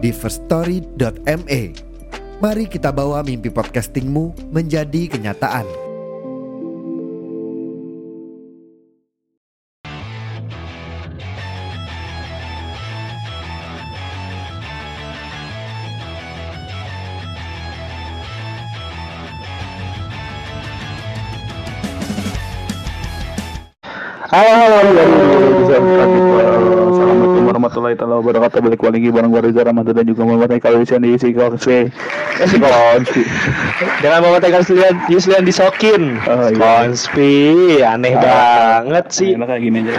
[0.00, 1.62] di firststory.me.
[2.40, 5.68] Mari kita bawa mimpi podcastingmu menjadi kenyataan.
[24.30, 24.94] Halo halo halo
[25.66, 26.19] Assalamualaikum
[27.70, 28.58] warahmatullahi taala wabarakatuh.
[28.66, 31.86] Balik lagi bareng gue Reza Ramadan dan juga Muhammad Haikal Yusian di Sikonsi
[32.42, 33.22] Eh Sikonsi
[34.02, 36.18] Dengan Muhammad Haikal Yuslian, Yuslian disokin.
[36.26, 36.58] Oh, iya.
[36.58, 37.32] Konspi
[37.86, 39.38] Aneh banget sih.
[39.38, 39.94] Enak kayak gini aja.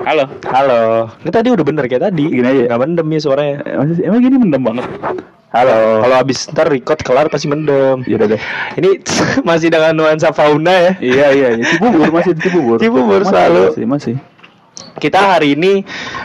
[0.00, 0.24] Halo.
[0.48, 0.80] Halo.
[1.20, 2.24] Ini tadi udah bener kayak tadi.
[2.24, 2.62] Gini aja.
[2.72, 3.56] Gak mendem ya suaranya.
[3.68, 4.86] Emang, emang gini mendem banget?
[5.50, 5.76] Halo.
[6.06, 8.00] Kalau abis ntar record kelar pasti mendem.
[8.08, 8.42] Ya udah deh.
[8.80, 8.90] Ini
[9.48, 10.92] masih dengan nuansa fauna ya.
[11.04, 11.64] Iya iya iya.
[11.68, 12.76] Cibubur masih Cibubur.
[12.80, 13.76] Cibubur selalu.
[13.76, 14.16] Masih masih
[15.00, 15.80] Kita hari ini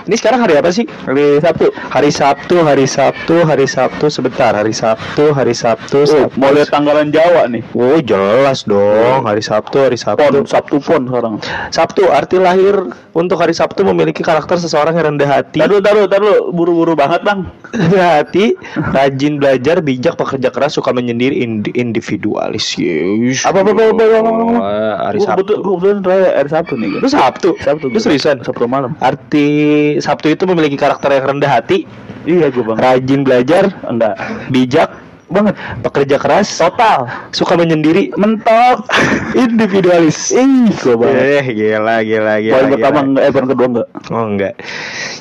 [0.06, 0.84] Ini sekarang hari apa sih?
[0.86, 1.72] Hari Sabtu.
[1.72, 6.36] Hari Sabtu, hari Sabtu, hari Sabtu Sebentar, hari Sabtu, hari Sabtu, Oh, Sabtu.
[6.36, 7.64] mau lihat tanggalan Jawa nih.
[7.72, 9.24] Oh jelas dong.
[9.24, 11.34] Hari Sabtu, hari Pon, Sabtu Sabtu pon sekarang.
[11.70, 12.76] Sabtu, arti lahir
[13.12, 15.58] untuk hari Sabtu memiliki karakter seseorang yang rendah hati.
[15.58, 17.48] Taruh taruh taruh buru-buru banget bang.
[17.76, 22.76] Rendah hati, rajin belajar, bijak, pekerja keras, suka menyendiri, indi- individualis.
[22.76, 24.32] Yes Apa, apa, apa, apa, apa,
[25.06, 25.54] Hari Sabtu.
[25.56, 26.04] kebetulan-
[26.36, 27.50] hari Sabtu nih Lu Sabtu?
[27.58, 28.42] Sabtu Lu seriusan?
[28.42, 28.92] Sabtu malam.
[28.98, 29.48] Arti
[29.98, 31.86] Sabtu itu memiliki karakter yang rendah hati,
[32.26, 34.18] Iya gue bang rajin belajar, Enggak
[34.50, 34.90] bijak,
[35.26, 35.54] banget.
[35.82, 37.06] pekerja keras, total.
[37.30, 38.90] suka menyendiri, mentok
[39.46, 40.34] individualis.
[40.34, 41.22] Ih gue banget.
[41.22, 42.54] Eh, gila, gila, gila.
[42.56, 44.54] poin pertama enggak eh poin kedua enggak Oh enggak.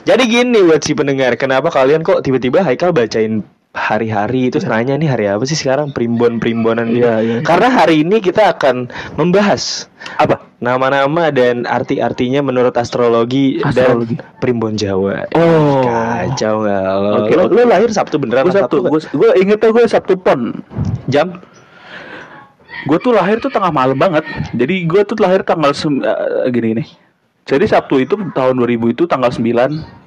[0.04, 3.44] Jadi gini buat si pendengar, kenapa kalian kok tiba-tiba Haikal bacain
[3.74, 5.90] hari-hari itu nanya nih hari apa sih sekarang?
[5.90, 7.04] Primbon-primbonan gitu.
[7.04, 7.36] Iya, iya.
[7.42, 8.86] Karena hari ini kita akan
[9.18, 14.16] membahas apa nama-nama dan arti-artinya menurut astrologi, Astrologi.
[14.16, 15.28] dan primbon Jawa.
[15.30, 15.84] Oh.
[15.84, 17.10] Kacau nggak lo?
[17.20, 18.90] Oke, lo, lo lahir Sabtu beneran gue sabtu nggak?
[18.90, 20.56] gue gue inget tuh gue sabtu pon
[21.06, 21.38] jam
[22.84, 26.66] gue tuh lahir tuh tengah malam banget jadi gue tuh lahir tanggal sem- eh, gini
[26.74, 26.84] gini
[27.44, 29.44] jadi Sabtu itu tahun 2000 itu tanggal 9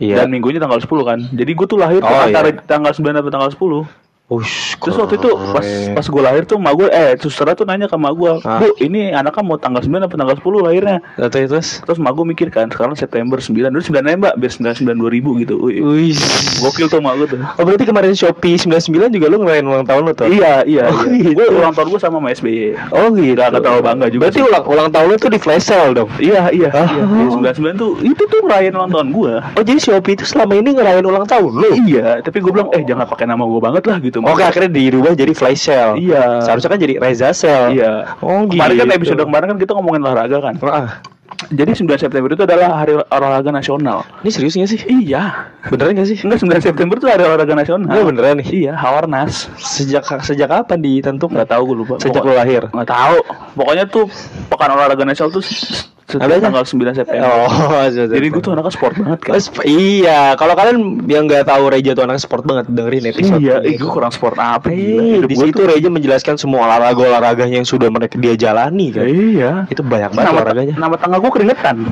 [0.02, 0.16] Iya.
[0.18, 1.22] dan minggunya tanggal 10 kan.
[1.22, 2.66] Jadi gue tuh lahir tuh Oh, antara iya.
[2.66, 3.86] tanggal 9 sampai tanggal 10.
[4.28, 5.64] Ush, Terus waktu itu pas
[5.96, 8.60] pas gue lahir tuh mak gue eh suster tuh nanya ke mak gue, Hah?
[8.60, 11.68] "Bu, ini anaknya mau tanggal 9 apa tanggal 10 lahirnya?" Terus, terus.
[11.80, 15.32] Terus mak gue mikir kan, sekarang September 9, dulu 9 aja mbak, biar 99 2000
[15.40, 15.56] gitu.
[15.64, 16.12] Wih,
[16.60, 17.40] gokil tuh mak gue tuh.
[17.40, 20.28] Oh berarti kemarin Shopee 99 juga lu ngerayain ulang tahun lo tuh?
[20.28, 21.24] Iya, iya, Oh, iya.
[21.24, 21.32] gitu.
[21.32, 22.68] Gue ulang tahun gue sama sama SBY.
[22.92, 23.32] Oh gitu.
[23.34, 24.44] Gak terlalu bangga juga Berarti sih.
[24.44, 26.12] ulang ulang tahun lu tuh di flash sale dong.
[26.20, 26.84] Iya, iya, Oh.
[26.84, 27.04] iya.
[27.32, 29.34] Iya, 99 tuh itu tuh ngerayain ulang tahun gue.
[29.56, 31.70] Oh jadi Shopee itu selama ini ngerayain ulang tahun lu?
[31.88, 34.17] Iya, tapi gue bilang, eh jangan pakai nama gue banget lah gitu.
[34.24, 35.98] Oke akhirnya dirubah jadi flash sale.
[35.98, 36.42] Iya.
[36.42, 37.76] Seharusnya kan jadi Reza sale.
[37.76, 38.18] Iya.
[38.20, 38.58] Oh gitu.
[38.58, 40.56] Kemarin kan episode kemarin kan kita ngomongin olahraga kan.
[40.64, 40.90] Ah,
[41.54, 44.02] Jadi 9 September itu adalah hari olahraga nasional.
[44.26, 44.82] ini serius gak sih?
[44.90, 45.54] Iya.
[45.70, 46.18] Beneran gak sih?
[46.26, 47.86] Enggak 9 September itu hari olahraga nasional.
[47.86, 48.48] Enggak beneran nih.
[48.50, 49.46] Iya, Hawarnas.
[49.62, 51.38] Sejak sejak kapan ditentukan?
[51.38, 51.94] Nggak tahu gue lupa.
[52.02, 52.64] Sejak Pokok- lu lahir.
[52.74, 53.18] Nggak tahu.
[53.54, 54.10] Pokoknya tuh
[54.50, 55.46] pekan olahraga nasional tuh
[56.08, 56.44] s- setiap Adanya?
[56.48, 57.28] tanggal 9 September.
[57.28, 59.34] Oh, Jadi gue tuh anaknya sport banget kan.
[59.34, 63.38] Oh, iya, kalau kalian yang nggak tahu Reja tuh anak sport banget dengerin episode.
[63.38, 64.68] Iya, eh, gue kurang sport apa.
[64.68, 69.04] Eh, di situ tuh- Reja menjelaskan semua olahraga olahraganya yang sudah mereka dia jalani kan.
[69.04, 69.52] Iya.
[69.68, 70.76] Itu banyak banget Nama, olahraganya.
[70.76, 71.76] nama tangga gue keringetan.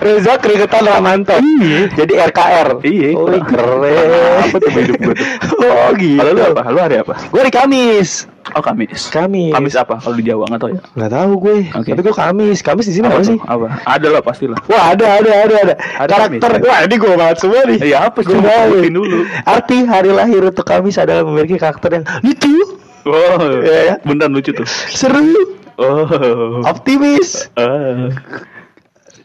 [0.00, 1.36] Reza keringetan Ramanto.
[1.36, 1.92] Iya.
[1.94, 2.68] Jadi RKR.
[2.82, 3.08] Iya.
[3.12, 4.40] Oh, keren.
[4.42, 5.26] Apa tuh hidup gue tuh?
[5.62, 6.18] Oh, gitu.
[6.18, 6.62] Kalau lu apa?
[6.68, 7.14] Lu hari apa?
[7.28, 8.26] Gue hari Kamis.
[8.52, 9.08] Oh Kamis.
[9.08, 9.54] Kamis.
[9.54, 9.96] Kamis apa?
[9.96, 10.80] Kalau di Jawa nggak tahu ya.
[10.92, 11.56] Nggak tahu gue.
[11.72, 11.88] Oke.
[11.94, 12.58] Tapi gue Kamis.
[12.60, 13.38] Kamis di sini apa, sih?
[13.38, 13.46] tuh?
[13.46, 13.66] Apa?
[13.86, 14.58] Ada lah pastilah.
[14.66, 15.74] Wah ada ada ada ada.
[15.96, 16.50] Ada Karakter.
[16.52, 16.66] Kamis.
[16.66, 17.78] Wah ini gue banget semua nih.
[17.80, 18.34] Iya apa sih?
[18.34, 18.42] Gue.
[18.42, 19.18] Sebutin dulu.
[19.42, 22.54] Arti hari lahir untuk Kamis adalah memiliki karakter yang lucu,
[23.02, 23.94] Oh, Iya, ya.
[24.06, 24.62] beneran lucu tuh.
[24.88, 25.34] seru,
[25.74, 26.62] Oh.
[26.62, 27.50] optimis.
[27.58, 28.14] Ah.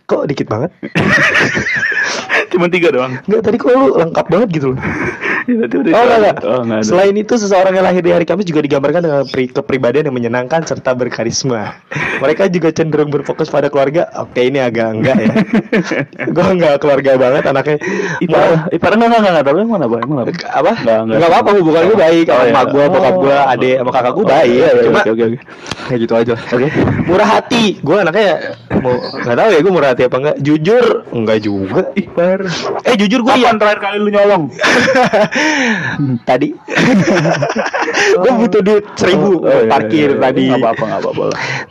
[0.04, 0.72] Kok dikit banget?
[2.52, 3.20] Cuma tiga doang.
[3.28, 4.80] Enggak tadi kok lu lengkap banget gitu loh.
[5.58, 6.38] Ya, udah Oh enggak, enggak.
[6.44, 6.86] Oh, enggak ada.
[6.86, 10.62] Selain itu seseorang yang lahir di hari Kamis juga digambarkan dengan pri- kepribadian yang menyenangkan
[10.62, 11.80] serta berkarisma.
[12.24, 14.12] Mereka juga cenderung berfokus pada keluarga.
[14.18, 15.32] Oke ini agak enggak ya.
[16.36, 17.78] Gue enggak keluarga banget anaknya.
[18.20, 19.96] Ipar, ipar enggak enggak enggak tahu mana apa?
[19.98, 20.32] Yang mana apa?
[20.52, 20.72] apa?
[20.76, 21.16] Enggak, enggak.
[21.16, 22.52] Enggak apa-apa hubungan gue baik sama Oh, iya.
[22.52, 23.54] emak gue, bokap gue, Oh.
[23.54, 24.50] adik sama kakak gue Oh, baik.
[24.52, 25.38] iya, iya, Cuma oke, oke, oke.
[25.88, 26.34] kayak gitu aja.
[26.36, 26.68] Oke.
[27.06, 27.64] Murah hati.
[27.80, 28.30] Gue anaknya
[28.78, 30.36] mau nggak tahu ya gue murah hati apa enggak.
[30.44, 31.82] Jujur enggak juga.
[31.96, 32.40] Ipar.
[32.84, 33.48] Eh jujur gue ya.
[33.48, 34.44] Kapan terakhir kali lu nyolong?
[36.26, 36.54] Tadi.
[38.22, 40.24] Gue butuh duit seribu Oh, iya, parkir iya, iya.
[40.24, 40.44] tadi.
[40.50, 41.26] Nggak apa-apa, nggak apa-apa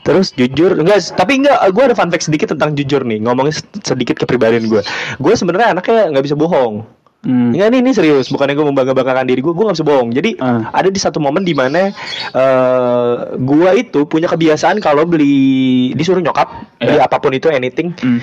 [0.07, 3.19] terus jujur enggak tapi enggak gue ada fun fact sedikit tentang jujur nih.
[3.23, 4.83] Ngomongin sedikit kepribadian gue
[5.19, 6.87] gue sebenarnya anaknya nggak bisa bohong
[7.25, 7.51] Hmm.
[7.51, 8.31] Enggak nih, ini serius.
[8.31, 10.15] Bukannya gue membangga-banggakan diri gue, gue gak bisa bohong.
[10.15, 10.71] Jadi Ah.
[10.71, 11.91] ada di satu momen di mana
[12.31, 17.09] eh gue itu punya kebiasaan kalau beli disuruh nyokap beli Ya.
[17.09, 18.23] apa pun itu anything, Hmm.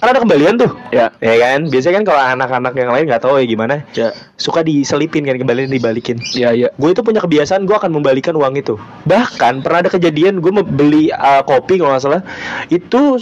[0.00, 1.12] kan ada kembalian tuh, Ya.
[1.20, 1.68] ya kan?
[1.68, 4.16] Biasanya kan kalau anak-anak yang lain nggak tahu ya gimana, Ya.
[4.40, 6.16] suka diselipin kan kembalian dibalikin.
[6.32, 6.72] Ya, ya.
[6.80, 8.80] Gue itu punya kebiasaan gue akan membalikan uang itu.
[9.04, 12.22] Bahkan pernah ada kejadian gue beli uh, kopi kalau nggak salah,
[12.72, 13.20] itu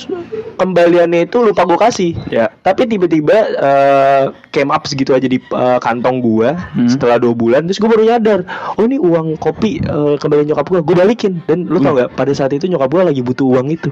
[0.56, 2.12] kembaliannya itu lupa gue kasih.
[2.30, 2.46] Ya.
[2.62, 4.22] Tapi tiba-tiba uh,
[4.52, 6.88] came up segitu aja di uh, kantong gua Hmm.
[6.88, 8.40] setelah dua bulan, terus gue baru nyadar,
[8.74, 11.40] oh ini uang kopi uh, kembalian nyokap gua, gue balikin.
[11.44, 13.88] Dan lu tau gak, pada saat itu nyokap gua lagi butuh uang itu.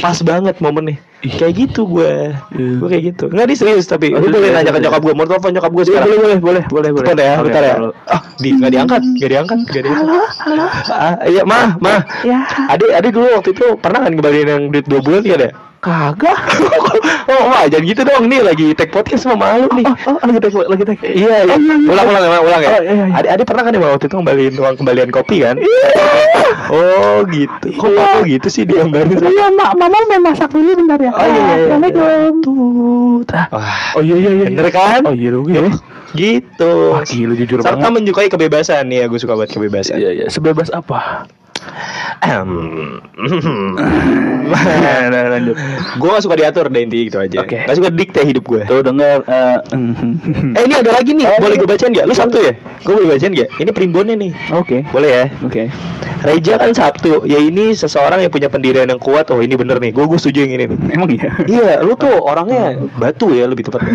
[0.00, 0.98] Pas banget momennya.
[1.20, 3.24] Kayak gitu gue, gue kayak gitu.
[3.28, 4.84] Nggak di serius tapi, lu boleh nanya ke serius.
[4.88, 6.06] nyokap gua, mau telepon nyokap gua Ya, sekarang.
[6.08, 7.06] boleh, boleh, boleh, boleh, boleh.
[7.12, 7.74] Bentar ya, bentar ya.
[8.08, 10.04] Ah, di nggak diangkat, nggak diangkat, nggak diangkat.
[10.08, 10.64] Halo, halo.
[10.88, 12.00] Ah, iya, mah, mah.
[12.24, 12.40] Ya.
[12.72, 15.52] Adik, adik dulu waktu itu pernah kan kembaliin yang duit dua bulan ya deh?
[15.80, 16.36] Kagak.
[17.32, 18.28] oh, wah, jangan gitu dong.
[18.28, 19.88] Nih lagi take podcast sama malu nih.
[20.04, 21.00] Oh, oh, lagi tek, lagi tek.
[21.00, 21.56] Iya, iya.
[21.88, 22.68] Ulang, ulang, ulang, ulang ya.
[22.68, 23.16] Oh, iya, iya.
[23.16, 25.56] Adik, adik pernah kan ya waktu itu kembaliin uang kembalian kopi kan?
[26.68, 27.66] Oh, gitu.
[27.80, 29.16] Kok kok gitu sih digambarin?
[29.24, 31.12] Iya, mak, mama mau masak dulu bentar ya.
[31.16, 32.08] Oh, iya, iya, iya.
[32.44, 33.24] Tuh.
[33.48, 34.44] Wah, Oh iya iya iya.
[34.52, 35.00] bener kan?
[35.08, 35.72] Oh iya juga ya.
[36.12, 36.72] Gitu.
[36.92, 37.92] Wah, gila jujur Serta banget.
[37.96, 39.96] menyukai kebebasan nih ya, gue suka banget kebebasan.
[39.96, 41.24] Iya iya, sebebas apa?
[44.50, 45.56] Nah, lanjut.
[46.00, 47.38] gue gak suka diatur deh intinya gitu aja.
[47.44, 47.62] Oke.
[47.64, 48.62] Gak suka dikte hidup gue.
[48.66, 49.58] Tuh denger eh,
[50.56, 52.06] Eh ini ada lagi nih, boleh gue bacain gak?
[52.08, 52.52] Lu Sabtu ya?
[52.82, 53.48] Gue boleh bacain gak?
[53.60, 54.32] Ini primbonnya nih.
[54.56, 54.82] Oke.
[54.90, 55.24] Boleh ya?
[55.44, 55.70] Oke.
[56.20, 59.32] Reja kan Sabtu, ya ini seseorang yang punya pendirian yang kuat.
[59.32, 60.78] Oh ini bener nih, gue gue setuju yang ini nih.
[60.92, 61.30] Emang iya.
[61.48, 63.80] Iya, lu tuh orangnya batu ya lebih tepat.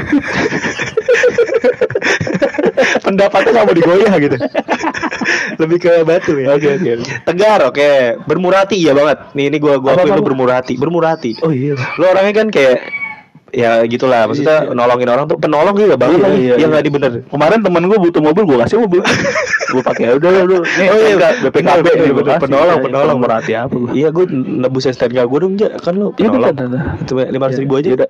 [3.06, 4.38] Pendapatnya mau digoyah gitu.
[5.62, 6.54] lebih ke batu ya.
[6.54, 6.92] Oke, oke.
[7.24, 7.90] Tegar, oke.
[8.26, 9.18] Bermurah hati ya banget.
[9.34, 10.24] Nih ini gua gua Apa, apa, lu.
[10.26, 11.38] Bermurah hati.
[11.42, 11.76] Oh iya.
[11.98, 12.78] Lu orangnya kan kayak
[13.56, 16.66] ya gitulah maksudnya nolongin orang tuh penolong juga banget Iya, iya, Iya iya.
[16.68, 17.12] nggak di bener.
[17.32, 19.00] Kemarin temen gue butuh mobil, gue kasih mobil.
[19.72, 20.60] gue pakai udah udah.
[20.76, 21.30] Nih, Oh, iya.
[21.40, 22.32] BPKB nih, gua bener.
[22.36, 22.44] kasih.
[22.44, 23.18] Penolong, Iya, penolong.
[23.24, 23.90] Murah hati apa gue?
[23.96, 25.70] Iya, gue nebus STNK gue dong, Ja.
[25.80, 26.56] Kan lu Iya, penolong.
[27.08, 27.90] Coba lima ratus ribu aja.
[27.96, 28.10] Udah,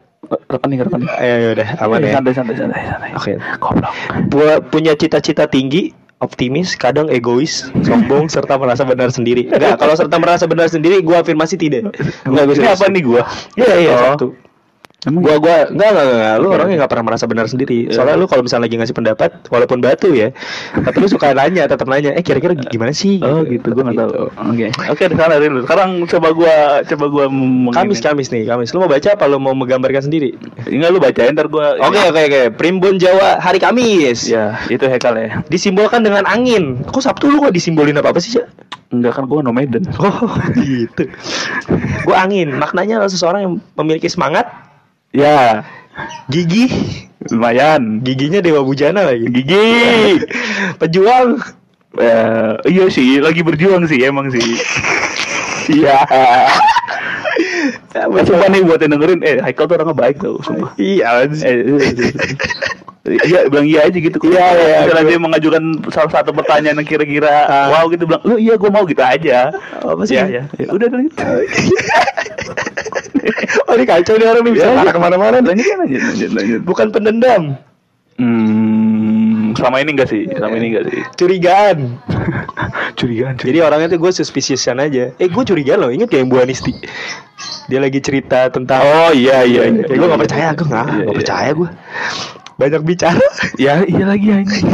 [0.49, 1.09] rekening rekening.
[1.13, 2.11] Ayo, ya udah, aman ya.
[2.17, 3.09] Santai santai santai santai.
[3.13, 3.33] Oke.
[3.61, 3.93] Goblok.
[4.73, 9.51] Punya cita-cita tinggi, optimis, kadang egois, sombong, serta merasa benar sendiri.
[9.51, 11.91] Enggak, kalau serta merasa benar sendiri, gua afirmasi tidak.
[12.23, 13.21] Enggak, gue Ini apa nih gue?
[13.59, 14.03] Iya, iya, Oh.
[14.15, 14.27] satu.
[15.05, 16.55] Emang Gua gua enggak enggak enggak, lu Oke.
[16.57, 17.89] orangnya enggak pernah merasa benar sendiri.
[17.89, 17.93] Iya.
[17.93, 20.33] Soalnya lu kalau misalnya lagi ngasih pendapat walaupun batu ya,
[20.73, 23.21] tapi lu suka nanya, tetap nanya, eh kira-kira gimana sih?
[23.21, 24.09] Oh gitu, gue nggak tahu.
[24.09, 24.25] Gitu.
[24.33, 25.59] Oke, oke di sana dulu.
[25.61, 26.55] Sekarang coba gue,
[26.89, 27.25] coba gue
[27.73, 28.73] Kamis Kamis nih, Kamis.
[28.73, 30.33] Lu mau baca apa lu mau menggambarkan sendiri?
[30.65, 31.67] Enggak lu bacain ntar gue.
[31.85, 32.41] Oke oke oke.
[32.57, 34.25] Primbon Jawa hari Kamis.
[34.25, 35.45] Ya, itu hekal ya.
[35.45, 36.81] Disimbolkan dengan angin.
[36.81, 38.45] Kok Sabtu lu kok disimbolin apa apa sih, Cak?
[38.93, 39.83] Enggak kan gue nomaden.
[39.99, 40.33] Oh
[40.65, 41.09] gitu.
[42.05, 42.53] Gue angin.
[42.55, 44.45] Maknanya adalah seseorang yang memiliki semangat,
[45.15, 45.63] Ya,
[46.27, 46.67] gigih,
[47.31, 48.03] lumayan.
[48.03, 49.31] giginya dewa bujana lagi.
[49.31, 49.63] Gigi.
[50.75, 51.39] Pejuang.
[51.95, 54.43] Eh, iya sih, lagi berjuang sih emang sih.
[55.65, 55.97] Iya.
[57.95, 60.71] Eh, sumpah nih buat yang dengerin, eh Haikal tuh orangnya baik tau, sumpah.
[60.75, 61.25] Iya.
[61.25, 62.09] Eh, iya, iya, iya.
[63.05, 64.17] Iya, bilang iya aja gitu.
[64.25, 65.63] Iya, iya, Misalnya dia mengajukan
[65.93, 67.69] salah satu pertanyaan yang kira-kira Ah.
[67.69, 69.53] wow gitu bilang, lu iya gue mau gitu aja.
[69.77, 70.17] Apa sih?
[70.17, 70.43] Iya, iya.
[70.57, 71.17] Ya, udah udah gitu.
[73.65, 74.93] Oh ini kacau nih orang nih bisa Iya, marah iya.
[74.93, 75.37] ke mana-mana.
[75.41, 76.61] Lanjut, lanjut, lanjut, lanjut.
[76.65, 77.43] Bukan pendendam,
[78.15, 78.94] Hmm,
[79.55, 81.01] selama ini enggak sih, selama ini enggak sih.
[81.19, 81.97] curigaan.
[82.95, 85.11] Curigaan, Jadi orangnya tuh gue suspiciousan aja.
[85.19, 86.71] Eh gue curigaan loh, inget ya yang Bu Anisti?
[87.67, 89.67] Dia lagi cerita tentang Oh iya iya.
[89.67, 89.83] iya.
[89.89, 91.17] Ya gue gak percaya, gue gak, Iya, gak iya.
[91.17, 91.69] percaya gue
[92.55, 93.25] Banyak bicara
[93.59, 94.67] Ya iya lagi anjing.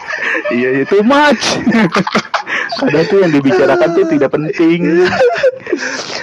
[0.56, 1.60] iya itu much.
[2.80, 4.80] Kadang tuh yang dibicarakan tuh tidak penting.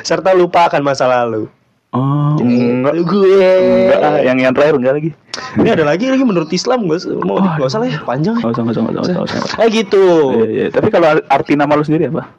[0.02, 1.46] Serta lupa akan masa lalu
[1.90, 3.02] Oh, enggak.
[3.02, 5.12] Gue Enggak, ah, yang yang terakhir enggak lagi.
[5.58, 8.46] Ini ada lagi lagi menurut Islam gue mau Oh, gak usah lah ya panjang ya.
[8.46, 9.38] Enggak usah, enggak usah, enggak usah, enggak usah.
[9.42, 9.58] enggak.
[9.58, 10.04] Eh gitu
[10.38, 10.66] Iya, iya.
[10.70, 12.30] Tapi kalau arti nama lu sendiri apa?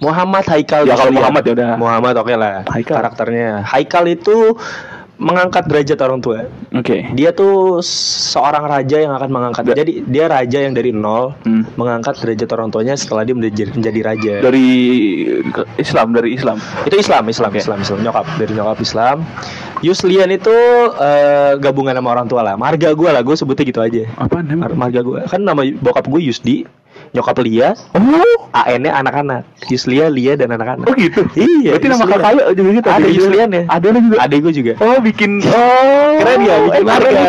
[0.00, 1.10] Muhammad Haikal Ya, kalau.
[1.12, 1.70] Muhammad ya udah.
[1.76, 2.96] Muhammad oke lah Haikal.
[3.02, 4.54] Karakternya Haikal itu
[5.20, 7.02] mengangkat derajat orang tua Oke.
[7.12, 11.66] Dia tuh seorang raja yang akan mengangkat Da- Jadi dia raja yang dari nol Hmm.
[11.74, 14.68] Mengangkat derajat orang tuanya setelah dia menjadi, menjadi raja Dari
[15.76, 16.56] Islam, dari Islam.
[16.82, 17.60] itu Islam, Islam, Oke.
[17.60, 19.16] Islam, Islam, nyokap dari nyokap Islam.
[19.80, 20.52] Yuslian itu
[20.94, 24.04] eh, gabungan sama orang tua lah, marga gue lah, gue sebutnya gitu aja.
[24.14, 26.68] Apa Mar- Marga gue, kan nama bokap gue Yusdi,
[27.10, 30.86] nyokap Lia, Oh, AN-nya anak-anak, Yuslia, Lia dan anak-anak.
[30.86, 31.26] oh gitu.
[31.34, 32.20] Iya, Berarti nama Yuslian.
[32.20, 32.88] kakaknya juga gitu.
[32.88, 33.62] Ada Yuslian ya.
[33.66, 34.16] Ada lu juga.
[34.20, 34.72] Adek gue juga.
[34.78, 37.22] Oh, bikin oh Keren ya bikin eh, marga.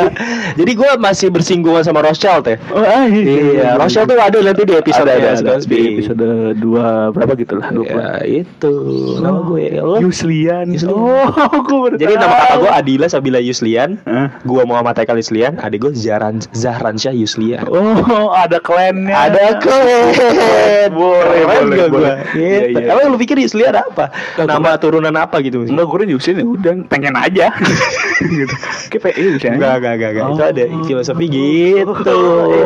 [0.52, 2.58] Jadi gue masih bersinggungan sama Rothschild ya.
[2.70, 5.52] Oh, ah, Iya, Rothschild tuh ada nanti di episode ada, ada, ya, ada.
[5.56, 6.26] Mas di episode
[6.58, 8.10] dua berapa gitu lah dua Ya,
[8.44, 8.74] itu.
[9.18, 9.66] Nama gue.
[9.78, 9.98] Lo?
[10.00, 10.70] Yuslian.
[10.70, 10.94] Yuslian.
[10.94, 11.30] Oh,
[11.70, 13.98] gue Jadi nama kakak gue Adila Sabila Yuslian.
[14.44, 15.58] Gue Muhammad Haikal Yuslian.
[15.58, 17.66] Adik gue Zahran Zahran Syah Yuslian.
[17.66, 19.14] Oh, ada klannya.
[19.14, 19.62] Ada.
[20.92, 22.16] Boleh, boleh, boleh.
[22.36, 23.08] Gitu.
[23.08, 24.12] lu pikir Yuslian apa?
[24.36, 25.63] Nama turunan apa gitu?
[25.63, 27.54] Enggak, gue Yusin ya udah pengen aja.
[28.40, 28.56] gitu.
[28.92, 29.51] Kayak pengen Yusin.
[29.58, 30.25] Enggak, enggak, enggak, enggak.
[30.28, 30.50] Itu Oh.
[30.51, 32.18] ada filosofi gitu.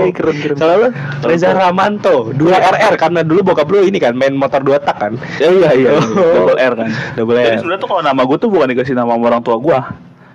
[0.06, 0.58] Eh, keren, keren.
[0.58, 0.88] Kalau lu
[1.26, 5.14] Reza Ramanto, 2RR karena dulu bokap lu ini kan main motor dua tak kan?
[5.38, 5.90] Ya, iya iya.
[5.94, 6.02] Oh.
[6.50, 6.90] Double R kan.
[7.14, 7.58] Double Jadi R.
[7.62, 9.80] sebenarnya tuh kalau nama gue tuh bukan dikasih nama orang tua gue.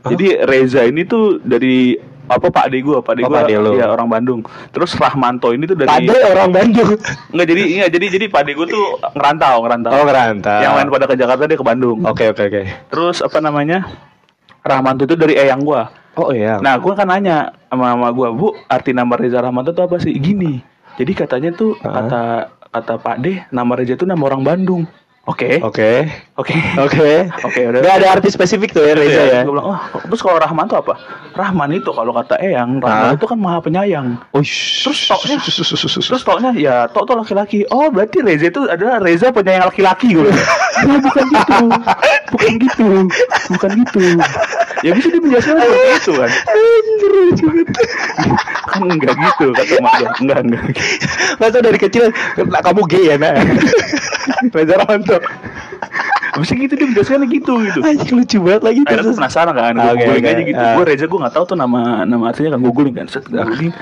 [0.00, 1.92] Jadi Reza ini tuh dari
[2.30, 3.70] apa Pak De gue, Pak De Oh, gue lu.
[3.74, 4.40] ya orang Bandung.
[4.70, 6.94] Terus Rahmanto ini tuh dari Pade orang Bandung.
[7.34, 9.90] Enggak jadi enggak jadi jadi Pak De gue tuh ngerantau, ngerantau.
[9.90, 10.60] Oh, ngerantau.
[10.62, 11.98] Yang lain pada ke Jakarta dia ke Bandung.
[12.02, 12.62] Oke, oke, oke.
[12.86, 13.90] Terus apa namanya?
[14.60, 15.88] Rahmanto itu dari eyang gua.
[16.14, 16.60] Oh iya.
[16.60, 20.12] Nah, gua kan nanya sama mama gua, "Bu, arti nama Reza Rahmanto itu apa sih?"
[20.12, 20.60] Gini.
[20.94, 21.96] Jadi katanya tuh Ah.
[21.96, 22.22] kata
[22.70, 24.84] kata Pak De, nama Reza itu nama orang Bandung.
[25.28, 25.60] Oke.
[25.60, 26.08] Oke.
[26.34, 26.56] Oke.
[26.80, 27.10] Oke.
[27.44, 27.80] Oke, udah.
[27.84, 29.40] Gak ada arti spesifik tuh ya Reza ya.
[29.44, 30.96] Gue bilang, oh, terus kalau Rahman tuh apa?
[31.36, 33.14] Rahman itu kalau kata Eyang, Rahman Ah.
[33.14, 34.16] itu kan maha penyayang.
[34.32, 37.68] Oh, Terus toknya, terus toknya ya tok tuh laki-laki.
[37.68, 40.24] Oh berarti Reza itu adalah Reza penyayang laki-laki gue.
[40.80, 41.58] Ya bukan gitu,
[42.32, 42.88] bukan gitu,
[43.52, 44.00] bukan gitu.
[44.80, 46.30] Ya bisa dia menjelaskan seperti itu kan.
[48.70, 50.10] kan enggak gitu kata mak gua.
[50.24, 50.64] Enggak enggak.
[51.36, 52.04] Masa dari kecil
[52.38, 53.34] kamu gay ya nak?
[54.54, 55.16] Reza Ramanto.
[56.40, 57.78] Bisa gitu dia menjelaskannya gitu gitu.
[57.84, 60.30] Anjing lucu banget lagi Akhirnya gue penasaran kan, gue Oke, googling oke.
[60.32, 60.62] aja gitu.
[60.64, 60.74] Ah.
[60.78, 63.06] Gue Reza gue nggak tahu tuh nama nama artinya kan googling kan.
[63.10, 63.74] Set googling.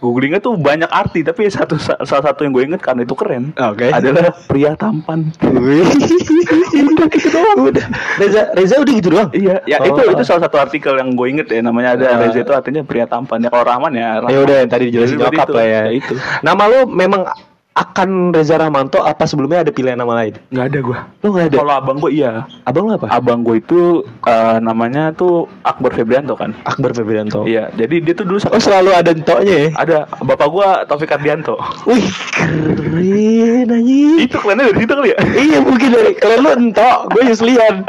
[0.00, 3.92] Googlingnya tuh banyak arti, tapi satu salah satu yang gue inget karena itu keren Oke.
[3.92, 5.28] adalah pria tampan.
[5.40, 7.84] Udah gitu doang udah.
[8.16, 9.30] Reza Reza udah gitu doang.
[9.30, 9.86] Iya, ya Oh.
[9.86, 12.18] itu itu salah satu artikel yang gue inget ya namanya ada Ah.
[12.18, 13.40] Reza itu artinya pria tampan.
[13.40, 14.18] Ya kalau Rahman ya.
[14.18, 14.32] Rahman.
[14.32, 15.80] Ya udah yang tadi dijelasin Jadi nyokap itu, lah ya.
[15.80, 16.14] ya itu.
[16.40, 17.20] Nama lu memang
[17.70, 20.34] akan Reza Rahmanto apa sebelumnya ada pilihan nama lain?
[20.50, 20.98] Nggak ada gue.
[21.22, 21.56] Lu nggak ada.
[21.62, 22.42] Kalau abang gue iya.
[22.66, 23.06] Abang lu apa?
[23.14, 26.50] Abang gue itu eh, namanya tuh Akbar Febrianto kan.
[26.66, 27.46] Akbar Febrianto.
[27.46, 29.68] Iya, jadi dia tuh dulu Oh selalu ada entoknya ya?
[29.78, 31.54] ada bapak gue Taufik Ardianto.
[31.86, 34.18] Wih keren anjing.
[34.18, 35.18] itu kerennya dari situ kali ya?
[35.38, 37.86] iya mungkin dari kalian lu entok, gue Yuslian.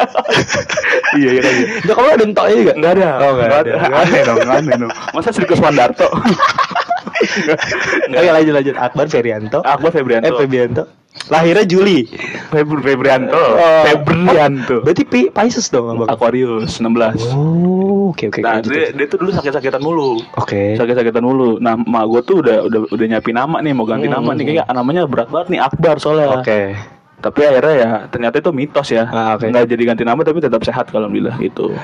[1.19, 1.53] iya iya kan.
[1.89, 2.73] Nyokap lu ada entoknya juga?
[2.77, 3.09] Enggak ada.
[3.17, 3.73] Oh, nggak ada.
[4.05, 4.91] Aneh dong, aneh dong.
[5.17, 6.05] Masa Sri Kuswandarto?
[8.11, 9.59] Oke lanjut lanjut Akbar Ferianto.
[9.61, 10.27] Akbar Febrianto.
[10.27, 10.83] Eh Febrianto.
[11.27, 12.07] Lahirnya Juli.
[12.49, 13.35] Febri Febrianto.
[13.35, 13.83] Oh.
[13.83, 14.79] Febrianto.
[14.79, 16.07] Berarti Pi Pisces dong abang.
[16.07, 17.35] Aquarius 16.
[17.35, 18.39] Oh, oke oke.
[18.39, 18.95] Nah, lanjut, dia, lanjut.
[18.95, 20.23] dia tuh dulu sakit-sakitan mulu.
[20.39, 20.79] Oke.
[20.79, 21.59] Sakit-sakitan mulu.
[21.59, 24.23] Nah, mak gue tuh udah udah udah nyiapin nama nih, mau ganti Hmm.
[24.23, 24.45] nama nih.
[24.55, 26.39] Kayak namanya berat banget nih Akbar soalnya.
[26.39, 26.79] Oke.
[27.21, 29.03] Tapi akhirnya ya ternyata itu mitos ya.
[29.11, 29.45] Ah, oke.
[29.51, 31.75] Nggak jadi ganti nama tapi tetap sehat kalau alhamdulillah gitu.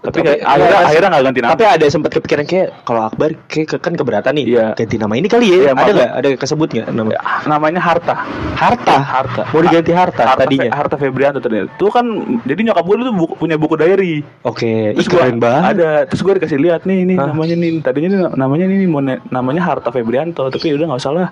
[0.00, 1.52] Tapi, Tapi- kayak akhirnya iya, akhirnya nggak ganti nama.
[1.52, 4.44] Tapi ada sempat kepikiran kayak kalau Akbar kayak ke- kan keberatan nih.
[4.48, 4.66] Iya.
[4.72, 5.56] Ganti nama ini kali ya.
[5.60, 6.10] Iya, ada nggak?
[6.16, 7.10] Ada kesebut nggak nama?
[7.14, 8.14] Ah, namanya Harta.
[8.56, 8.96] Harta.
[8.96, 9.42] Harta.
[9.52, 10.66] Mau diganti Harta, Harta tadinya.
[10.66, 11.68] Fe- Harta Febrianto tadinya.
[11.68, 12.04] Itu kan
[12.48, 14.24] jadi nyokap gue tuh buku- punya buku diary.
[14.40, 14.96] Oke.
[14.96, 15.70] Terus Ih, gua keren banget.
[15.76, 17.28] ada terus gue dikasih lihat nih Hah?
[17.28, 18.88] namanya nih tadinya nih namanya nih
[19.28, 21.28] namanya Harta Febrianto tapi udah nggak usah lah.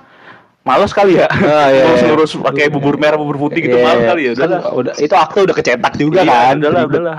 [0.68, 1.24] Males kali ya.
[1.26, 2.04] Ah, iya, iya.
[2.04, 4.08] Ngurus pakai bubur merah bubur putih gitu Iya, males iya.
[4.08, 4.30] kali ya.
[4.30, 6.54] Udah Kan udah itu akte udah kecetak juga Iya, kan.
[6.58, 7.16] Udah lah, udah lah.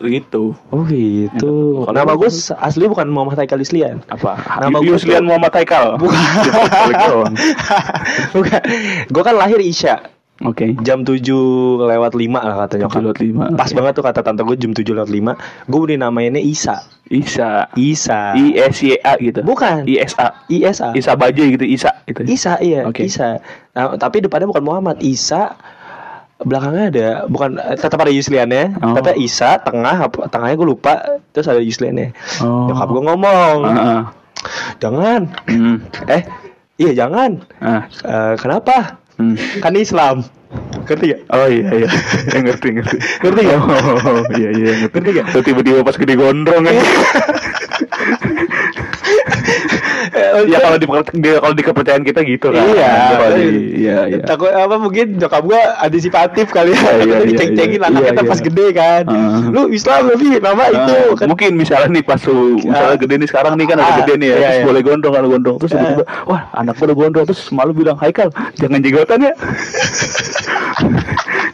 [0.00, 0.42] Gitu.
[0.68, 1.54] Oh gitu.
[1.80, 4.02] Kalau Nama gue asli bukan Muhammad Haikal Islian.
[4.08, 4.34] Apa?
[4.60, 5.86] Nama Yuslian tuh- Muhammad Haikal.
[5.96, 6.18] Bukan.
[8.34, 8.60] Bukan.
[9.08, 10.78] Gue kan lahir Isya Oke.
[10.86, 11.18] jam 7
[11.82, 13.00] lewat 5 lah kata nyokap.
[13.02, 13.44] Lewat lima.
[13.58, 15.34] Pas banget tuh kata tante gue jam 7 lewat 5.
[15.66, 16.78] Gue udah namainnya Isa.
[17.10, 17.66] Isa.
[17.74, 18.38] Isa.
[18.38, 19.42] I S Y A gitu.
[19.42, 19.82] Bukan.
[19.90, 20.38] I S A.
[20.46, 20.94] ISA.
[20.94, 22.22] Isa Bajai gitu, Isa gitu.
[22.22, 23.10] Isa iya, Oke.
[23.10, 23.42] Isa.
[23.74, 25.58] Nah, tapi depannya bukan Muhammad, Isa.
[26.38, 28.94] Belakangnya ada bukan eh, tetap ada Yusliannya, Oh.
[28.94, 32.14] tapi Isa tengah tengahnya gue lupa, terus ada Yusliannya.
[32.46, 32.70] Oh.
[32.70, 34.00] Nyokap gue ngomong, Heeh.
[34.78, 35.20] jangan.
[35.50, 35.82] Hmm.
[36.06, 36.22] Eh,
[36.78, 37.42] iya jangan.
[37.58, 37.90] Ah.
[37.90, 39.02] Eh, kenapa?
[39.18, 39.34] Hmm.
[39.58, 40.22] Kan Islam.
[40.88, 41.20] Ngerti gak?
[41.28, 41.88] Oh iya iya,
[42.32, 42.96] Ya, ngerti ngerti.
[43.20, 43.60] Ngerti gak?
[43.60, 44.94] Oh iya iya ngerti.
[44.94, 45.26] Ngerti gak?
[45.44, 46.80] Tiba-tiba pas gede gondrong ya.
[50.46, 50.86] ya kalau di
[51.34, 52.64] kalau di kepercayaan kita gitu kan.
[52.64, 52.90] Iya,
[53.32, 54.18] di- iya iya.
[54.22, 56.78] Takut apa mungkin nyokap gua antisipatif kali ya.
[56.78, 57.86] Iya, iya, iya, diceng-cengin iya.
[57.86, 58.30] anak Iya, kita iya.
[58.30, 59.02] pas gede kan.
[59.06, 59.40] Ah.
[59.48, 61.26] Lu Islam lebih nama itu Ah, kan.
[61.26, 63.00] mungkin misalnya nih pas lu misalnya Ah.
[63.00, 64.66] gede nih sekarang nih kan ada gede nih ya iya, terus iya.
[64.66, 68.28] boleh gondrong kalau gondrong terus tiba-tiba wah anak gua udah gondrong terus malu bilang Haikal
[68.54, 69.32] jangan jenggotan ya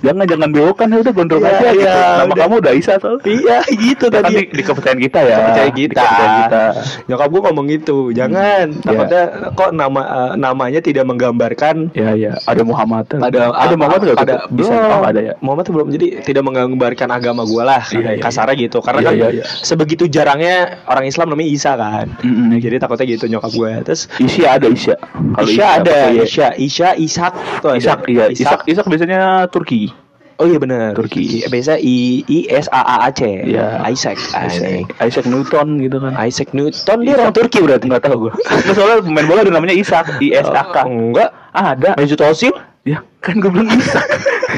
[0.05, 1.59] jangan jangan belokan ya udah gondrong Iya, aja.
[1.65, 1.81] gitu.
[1.81, 2.37] iya, Nama udah.
[2.39, 3.17] kamu udah Isa soal.
[3.23, 4.35] Iya gitu Kan tadi.
[4.35, 5.37] di, di kepercayaan kita ya.
[5.43, 5.97] Percaya Di kita.
[5.97, 6.63] kepercayaan kita.
[7.07, 8.67] Nyokap gue ngomong gitu, jangan.
[8.71, 8.83] Iya.
[8.85, 13.09] Takutnya kok nama eh, namanya tidak menggambarkan Ya ya, ada Muhammad.
[13.11, 14.19] ada ada Muhammad nggak?
[14.21, 15.33] ada Bisa belum oh, ada ya.
[15.41, 19.09] Muhammad tuh belum jadi tidak menggambarkan agama gue lah Iya, iya, kasarnya gitu karena Iya,
[19.09, 19.45] kan iya, iya.
[19.63, 22.59] sebegitu jarangnya orang Islam namanya Isa kan Mm-mm.
[22.59, 24.97] jadi takutnya gitu nyokap gue terus Isya ada Isya.
[25.39, 26.49] Isya ada iya.
[26.57, 27.27] Isya Isya
[27.61, 27.73] tuh.
[27.75, 29.94] Isak iya, Isak Isak biasanya Turki.
[30.37, 31.45] Oh iya benar Turki.
[31.47, 33.83] biasa I I S A A A C Iya.
[33.87, 36.15] Isaac Isaac, Isaac Newton gitu kan.
[36.19, 38.33] Isaac Newton dia orang Turki berarti Enggak tahu gua.
[38.65, 40.77] Nggak, soalnya pemain bola ada namanya Isak, I S A K.
[40.85, 41.91] Oh, enggak Ada.
[41.97, 44.05] Mesut Ozil Ya, kan gue bilang Isak.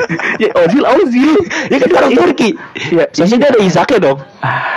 [0.42, 1.32] ya Ozil Ozil.
[1.68, 2.50] dia kan orang Turki
[2.92, 3.04] Iya.
[3.12, 4.18] Seharusnya dia ada Isaknya dong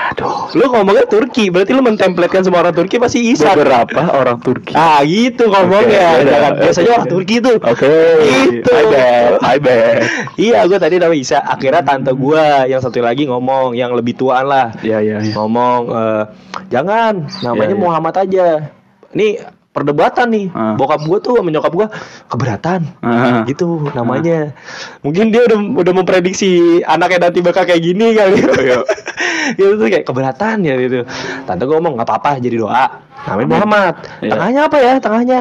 [0.10, 0.50] Aduh.
[0.58, 3.54] Lu ngomongnya Turki, berarti lu mentemplatkan semua orang Turki pasti Isak.
[3.54, 4.74] Beberapa orang Turki.
[4.74, 6.26] Ah gitu ngomongnya.
[6.26, 7.58] Jangan oke, biasanya orang Turki tuh.
[7.62, 7.94] Oke.
[8.50, 8.72] Gitu.
[8.74, 9.32] I bet.
[9.40, 9.96] I bet.
[10.36, 11.40] Iya, gue tadi nama Isa.
[11.46, 14.74] Akhirnya tante gua yang satu lagi ngomong, yang lebih tuaan lah.
[14.82, 15.34] Ya ya ya.
[15.38, 16.24] Ngomong, eh,
[16.74, 17.84] jangan, namanya Iya, iya.
[17.86, 18.48] Muhammad aja.
[19.14, 19.28] Ini
[19.70, 20.48] perdebatan nih.
[20.52, 20.74] Ah.
[20.76, 21.88] Bokap gua tuh sama nyokap gua
[22.28, 22.90] keberatan.
[23.06, 23.46] Ah.
[23.46, 24.54] Gitu namanya.
[25.06, 28.38] Mungkin dia udah udah memprediksi anaknya nanti bakal kayak gini kali.
[28.40, 28.82] Iya.
[29.58, 31.06] gitu tuh kayak keberatan ya gitu.
[31.46, 32.86] Tante gua ngomong nggak apa-apa jadi doa.
[33.30, 33.96] Namanya Muhammad.
[34.26, 34.32] Iya.
[34.34, 34.94] Tengahnya apa ya?
[34.98, 35.40] Tengahnya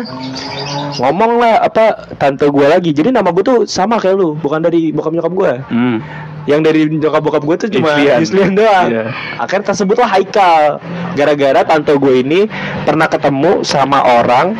[0.98, 1.84] ngomong lah apa
[2.20, 2.92] tante gua lagi.
[2.92, 5.52] Jadi nama gua tuh sama kayak lu, bukan dari bokap nyokap gua.
[5.72, 6.04] Hmm.
[6.48, 8.56] Yang dari nyokap bokap gue tuh cuma Yuslian.
[8.56, 8.88] Doang.
[8.88, 9.04] Iya.
[9.36, 10.80] Akhirnya tersebutlah Haikal.
[11.18, 12.46] Gara-gara tante gue ini
[12.86, 14.54] pernah ketemu sama orang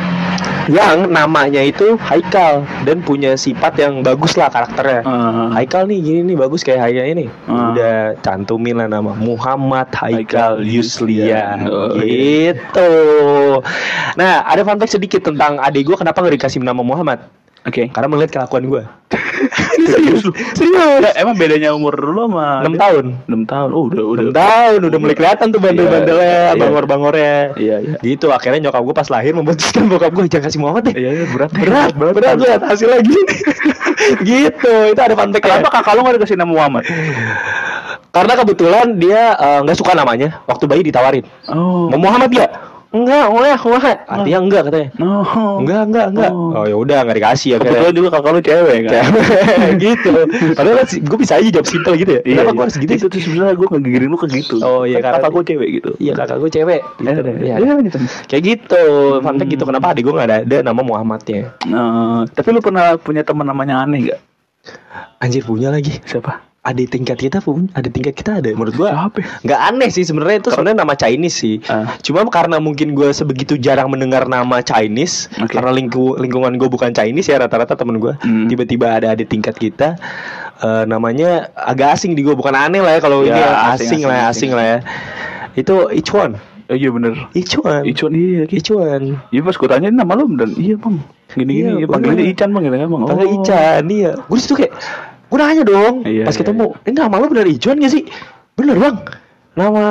[0.69, 5.01] yang namanya itu Haikal dan punya sifat yang bagus lah karakternya.
[5.01, 5.49] Ah.
[5.57, 7.25] Haikal nih gini nih bagus kayak Haikal ini.
[7.49, 7.73] Ah.
[7.73, 11.65] Udah cantumin lah nama Muhammad Haikal Haikal Yuslian.
[11.65, 12.91] Oh, gitu.
[14.13, 17.25] Nah, ada fun fact sedikit tentang adik gue kenapa nggak dikasih nama Muhammad?
[17.65, 17.89] Oke.
[17.89, 18.83] Karena melihat kelakuan gue.
[19.95, 20.31] Serius lu?
[20.53, 21.01] Serius.
[21.01, 23.05] Ya, emang bedanya umur lu sama 6 tahun.
[23.25, 23.69] 6 tahun.
[23.73, 24.23] Oh, udah udah.
[24.29, 26.59] 6 tahun udah mulai kelihatan tuh bandel-bandelnya, Iya, iya.
[26.59, 27.37] bangor-bangornya.
[27.57, 27.97] Iya, iya.
[27.99, 30.95] Gitu akhirnya nyokap gue pas lahir memutuskan bokap gue jangan kasih Muhammad deh.
[30.95, 31.51] Iya, iya, berat.
[31.53, 33.33] Berat, berat, berat lihat hasilnya gini.
[34.29, 36.83] gitu, itu ada fact Kenapa kakak lu gak dikasih nama Muhammad?
[38.09, 41.21] Karena kebetulan dia eh, nggak suka namanya waktu bayi ditawarin.
[41.45, 41.93] Oh.
[41.93, 42.49] Mau Muhammad ya?
[42.89, 43.97] Enggak, enggak, enggak.
[44.09, 44.89] Artinya enggak katanya.
[44.97, 45.21] No.
[45.61, 46.31] Enggak, enggak, enggak.
[46.33, 46.57] Oh.
[46.57, 47.69] Oh, ya udah enggak dikasih akhirnya.
[47.69, 49.03] Kebetulan juga kakak lu cewek kan?
[49.85, 50.11] gitu.
[50.57, 52.21] Padahal gue bisa aja jawab simpel gitu ya.
[52.25, 52.57] Iya, Kenapa iya.
[52.57, 52.91] gue harus gitu?
[52.97, 54.55] Itu tuh sebenarnya gue ngegiring lu ke gitu.
[54.65, 55.89] Oh, iya, Kan karena- kakak gue cewek gitu.
[56.01, 56.81] Iya kakak gue cewek.
[56.97, 57.21] Gitu.
[57.21, 57.55] Iya, Iya.
[57.61, 57.97] iya, gitu.
[58.25, 58.83] Kayak gitu,
[59.21, 62.97] fun fact gitu kenapa adik gue gak ada, ada nama Muhammadnya Nah, tapi lu pernah
[62.97, 64.19] punya teman namanya aneh gak?
[65.21, 66.48] Anjir punya lagi Siapa?
[66.59, 69.07] Adik tingkat kita pun, adik tingkat kita ada menurut gua
[69.41, 71.95] nggak aneh sih sebenarnya itu sebenarnya nama Chinese sih Ah.
[71.99, 75.55] Cuma karena mungkin gue sebegitu jarang mendengar nama Chinese Oke.
[75.55, 78.45] Karena lingku, lingkungan gue bukan Chinese ya rata-rata temen gue Hmm.
[78.45, 79.95] Tiba-tiba ada adik tingkat kita
[80.59, 83.71] eh, Namanya agak asing di gue, bukan aneh lah ya Kalau Ya, ini asing, asing,
[83.71, 84.51] asing, lah, asing, asing.
[84.51, 84.77] lah ya
[85.55, 86.35] Itu Ichuan
[86.67, 87.15] Oh, iya bener.
[87.33, 88.43] Ichuan Icuan iya.
[88.45, 88.59] Ki.
[88.59, 90.99] Ichuan Iya pas gue tanya "Ini nama lu dan iya bang.
[91.31, 92.33] Gini-gini Iya, ya, panggilannya bener.
[92.35, 93.01] Ican bang gitu kan bang.
[93.07, 94.73] Panggil Ican iya Gue di situ kayak
[95.29, 98.03] Gue nanya dong Iya, Pas iya, ketemu Ini nama lo bener Ijuan gak sih?
[98.57, 98.97] Bener bang
[99.57, 99.83] Nama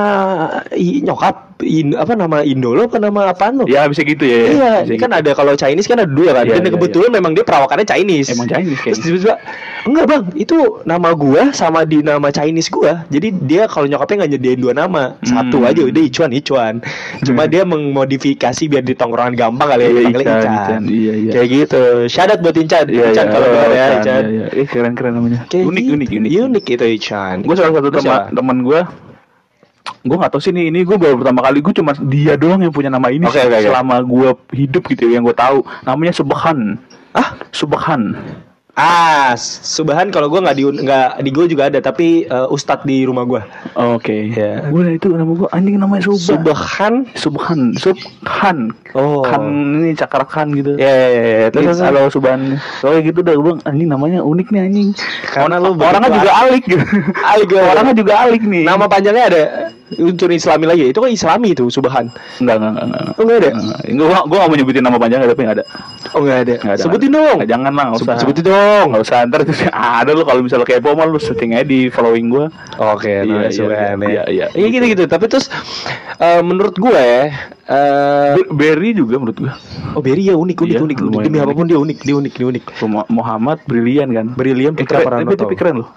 [0.72, 3.64] i, nyokap in, Apa nama Indo lo apa nama apaan lo?
[3.66, 4.40] Ya bisa gitu ya.
[4.54, 5.20] Iya, Bisa kan gitu.
[5.20, 6.46] ada kalau Chinese kan ada dua kan.
[6.46, 8.30] Iya, Dan iya, kebetulan memang dia perawakannya Chinese.
[8.32, 9.34] Emang Chinese Terus tiba-tiba
[9.84, 13.02] enggak bang, itu nama gua sama di nama Chinese gua.
[13.10, 15.68] Jadi dia kalau nyokapnya nggak nyediain dua nama, satu Hmm.
[15.68, 16.74] aja udah Ichuan Ichuan.
[17.26, 20.54] Cuma dia memodifikasi biar di tongkrongan gampang kali ya Iya, dipanggilnya Ican, Ican.
[20.54, 20.82] Ican.
[20.86, 21.30] Iya, iya.
[21.34, 21.82] Kayak gitu.
[22.06, 22.86] Syadat buat Ican.
[22.86, 23.32] Iya, Ican iya.
[23.34, 24.22] kalau dengar ya Ican.
[24.24, 24.46] iya, iya.
[24.54, 25.40] Eh keren keren namanya.
[25.50, 25.94] Kayak unik, gitu.
[25.98, 27.36] unik unik Unik itu Ican.
[27.42, 28.80] Gue salah satu teman teman gue
[30.04, 32.74] gue nggak tahu sih ini ini gue baru pertama kali gue cuma dia doang yang
[32.74, 33.58] punya nama ini oke, oke.
[33.62, 35.66] selama gue hidup gitu yang gue tahu.
[35.82, 36.78] Namanya Subhan.
[37.16, 38.14] Ah Subhan
[38.78, 43.02] Ah, Subhan kalau gua nggak di nggak di gua juga ada, tapi eh, Ustadz di
[43.02, 43.42] rumah gua.
[43.74, 44.70] oke Iya.
[44.70, 48.58] gue itu nama gue anjing namanya Subhan Subhan Subhan Subhan
[48.96, 49.20] Oh.
[49.20, 49.44] kan
[49.76, 51.48] ini cakarakan gitu Ya, ya, ya, ya.
[51.52, 54.88] Terus Terus, halo Subhan Soalnya gitu dah gue anjing namanya unik nih anjing
[55.28, 56.80] Karena lu Orangnya juga alik gitu
[57.20, 57.60] Alik gue.
[57.60, 59.42] Orangnya juga alik nih Nama panjangnya ada
[59.88, 60.84] unsur Islami lagi.
[60.92, 62.12] Itu kan Islami itu Subhan.
[62.40, 63.50] Enggak enggak enggak enggak Oh enggak ada.
[63.88, 65.64] Gue gue gak mau nyebutin nama panjangnya tapi gak ada
[66.12, 66.54] Oh enggak ada.
[66.60, 66.82] Nggak ada.
[66.84, 67.36] Sebutin dong.
[67.44, 67.86] Jangan lah.
[67.96, 68.67] Sebutin dong.
[68.84, 69.40] Nggak usah ntar
[69.98, 72.46] ada lu kalau misalnya kepo mah lu setting aja di following gua.
[72.76, 73.96] Oke, Iya, nah, iya, Subhan.
[74.00, 74.22] iya, ya.
[74.28, 75.04] iya, Iya gitu gitu.
[75.04, 75.46] Tapi terus
[76.14, 77.22] eh, menurut gue ya
[77.64, 79.52] eh Ber- Berry juga menurut gua.
[79.92, 81.40] Oh Berry ya unik unik Iya, unik, Demi unik.
[81.40, 82.64] apa pun dia unik, dia unik, dia unik.
[82.82, 84.26] Mu- Muhammad Brilian kan.
[84.32, 85.36] Brilian Eh, Putra Pranoto.
[85.38, 85.90] tapi keren loh.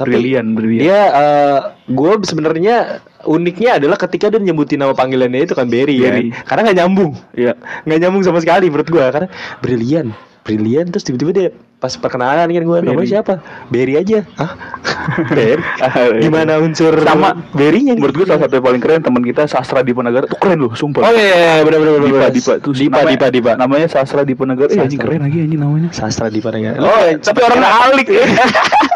[0.00, 0.80] Tapi Brilian, Brilian.
[0.80, 1.58] Dia eh
[1.92, 6.32] gue sebenarnya uniknya adalah ketika dia nyebutin nama panggilannya itu kan Berry, kan.
[6.48, 7.12] Karena nggak nyambung.
[7.36, 7.52] Iya.
[7.84, 9.28] nggak nyambung sama sekali menurut gua karena
[9.60, 11.48] brilian brilian terus tiba-tiba dia
[11.80, 13.40] pas perkenalan kan gue namanya siapa
[13.72, 14.52] Berry aja Hah?
[15.36, 15.64] Berry
[16.24, 17.32] gimana unsur Sama.
[17.56, 17.96] Berry-nya?
[17.96, 20.76] Menurut gue salah satu yang paling keren teman kita Sastra Dipa Negara tuh keren loh,
[20.76, 21.08] sumpah.
[21.08, 22.04] Oh iya, iya benar benar benar.
[22.04, 22.32] Dipa, benar.
[22.36, 23.52] Dipa tuh Dipa, Dipa, Dipa.
[23.56, 24.68] Namanya Sastra Dipa Negara.
[24.68, 25.88] Eh, anjing keren lagi anjing namanya.
[25.96, 26.76] Sastra Dipa Negara.
[26.84, 28.24] Oh, tapi orang alik ya.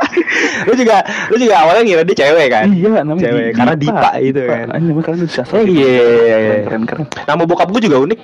[0.65, 0.97] lu juga
[1.29, 2.67] lu juga awalnya ngira dia cewek kan?
[2.71, 4.67] Iya, namanya cewek Di- karena Dipa itu kan.
[4.71, 5.57] Namanya keren tuh Sastra.
[5.57, 5.79] Eh, Dipa.
[5.79, 6.55] iya, iya, iya.
[6.65, 7.05] Keren keren.
[7.11, 8.21] Nama bokap gue juga unik.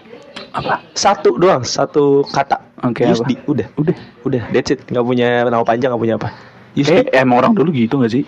[0.50, 0.74] Apa?
[0.94, 2.58] Satu doang, satu kata.
[2.80, 3.44] Oke, Yusdi, apa?
[3.46, 3.66] udah.
[3.76, 3.96] Udah.
[4.24, 4.80] Udah, that's it.
[4.82, 6.28] Gak punya nama panjang, gak punya apa.
[6.74, 7.06] Eh, Yusdi.
[7.12, 8.24] emang orang dulu gitu gak sih?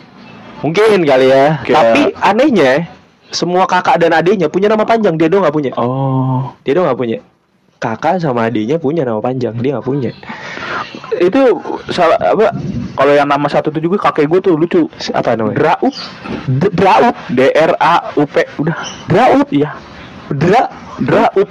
[0.62, 1.62] Mungkin kali ya.
[1.62, 2.72] Kayak- Tapi anehnya,
[3.32, 5.70] semua kakak dan adiknya punya nama panjang, dia doang gak punya.
[5.74, 6.52] Oh.
[6.62, 7.18] Dia doang gak punya.
[7.78, 10.10] Kakak sama adiknya punya nama panjang, dia gak punya.
[11.18, 11.58] Itu
[11.90, 12.54] salah apa?
[12.92, 14.82] Kalau yang nama satu itu juga kakek gue tuh lucu.
[15.16, 15.56] Apa namanya?
[15.56, 15.94] Draup.
[16.76, 17.14] Draup.
[17.32, 18.44] D R A U P.
[18.60, 18.76] Udah.
[19.08, 19.48] Draup.
[19.48, 19.92] Iya.
[20.32, 20.64] Dra,
[21.02, 21.50] Draup.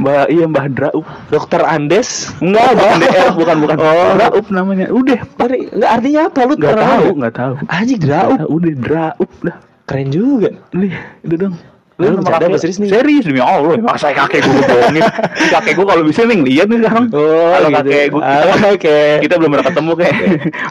[0.00, 1.06] Mbak iya Mbah Draup.
[1.28, 2.32] Dokter Andes.
[2.40, 3.76] Enggak, bukan DR, bukan bukan.
[3.76, 4.12] Oh.
[4.16, 4.86] Draup namanya.
[4.88, 5.20] Udah.
[5.36, 6.54] Dari, enggak artinya apa lu?
[6.56, 7.16] Enggak tahu, nggak?
[7.16, 7.54] enggak tahu.
[7.68, 8.38] Anjing Draup.
[8.48, 9.56] Udah Draup dah.
[9.84, 10.50] Keren juga.
[10.72, 10.94] Udah,
[11.26, 11.54] udah dong.
[12.00, 12.88] Lu bercanda apa serius nih?
[12.88, 15.04] Serius demi Allah, masa kakek gue bohongin.
[15.54, 17.04] kakek gue kalau bisa nih lihat nih sekarang.
[17.12, 17.78] Oh, kalau gitu.
[17.84, 18.98] kakek gue Ah, Oke.
[19.20, 20.14] kita belum pernah ketemu kayak.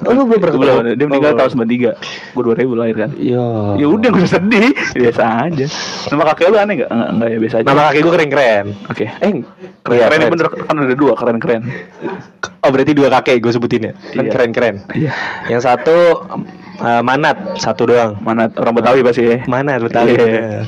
[0.01, 0.97] Oh, lu belum pernah Belum, ketemu?
[0.97, 2.33] dia meninggal Oh, tahun 93.
[2.33, 3.09] Gue 2000 lahir kan.
[3.15, 3.45] Ya.
[3.77, 5.65] Ya udah usah sedih, biasa aja.
[6.07, 6.89] Nama kakek lu aneh gak?
[6.89, 7.65] Enggak, enggak ya biasa aja.
[7.65, 8.65] Nama kakek gue keren-keren.
[8.87, 9.05] Oke.
[9.05, 9.31] Eh,
[9.79, 11.61] Keren, iya, keren, bener kan ada dua keren-keren.
[12.59, 13.93] Oh, berarti dua kakek gue sebutin ya.
[14.11, 14.31] Kan Iya.
[14.31, 14.75] keren-keren.
[14.91, 15.11] Iya.
[15.47, 15.97] Yang satu
[16.79, 18.19] eh, Manat, satu doang.
[18.19, 19.37] Mana orang Betawi pasti ya?
[19.45, 20.13] Manat Betawi.
[20.13, 20.63] Iya.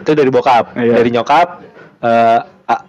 [0.00, 0.74] Itu dari bokap.
[0.74, 0.94] Iya.
[0.96, 1.48] Dari nyokap
[2.00, 2.84] eh, A-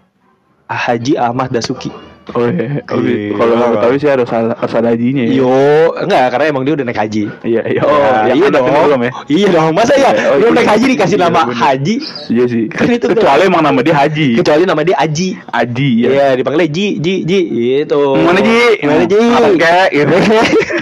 [0.68, 1.92] Haji Ahmad Dasuki.
[2.32, 2.80] Oh iya.
[2.86, 3.34] Oh, Iya.
[3.34, 5.34] Kalau orang Betawi sih harus ada, harus ada hajinya ya.
[5.36, 5.52] Yo,
[5.98, 7.24] enggak karena emang dia udah naik haji.
[7.44, 7.82] Iya, iya.
[7.82, 8.86] Oh, Ya, iya anaknya dong.
[8.88, 9.12] belum ya?
[9.28, 9.68] Iya dong.
[9.74, 10.10] Masa ya?
[10.30, 10.58] Oh, Belum iya.
[10.62, 11.58] naik haji dikasih Iya, nama bener.
[11.60, 11.96] Haji.
[12.30, 12.64] Iya sih.
[12.70, 14.28] Kan itu kecuali emang nama dia Haji.
[14.38, 15.30] Kecuali nama dia Aji.
[15.44, 16.08] Haji ya.
[16.08, 17.40] Iya, dipanggilnya Ji, Ji, Ji,
[17.82, 18.02] gitu.
[18.16, 18.60] Mana Ji?
[18.80, 19.18] Mana Ji?
[19.20, 19.50] Apa?
[19.92, 20.16] Gitu.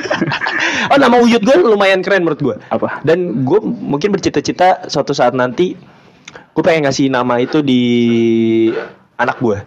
[0.92, 2.56] oh, nama wujud gue lumayan keren menurut gue.
[2.68, 3.02] Apa?
[3.02, 5.74] Dan gue mungkin bercita-cita suatu saat nanti
[6.54, 7.82] gue pengen ngasih nama itu di
[9.16, 9.58] anak gue.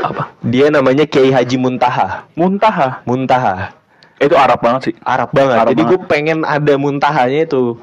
[0.00, 0.32] Apa?
[0.46, 2.24] Dia namanya Kiai Haji Muntaha.
[2.38, 3.04] Muntaha.
[3.04, 3.74] Muntaha.
[4.20, 4.94] Itu Arab banget sih.
[5.04, 5.56] Arab banget.
[5.56, 7.76] Arab Jadi gue pengen ada muntahanya itu.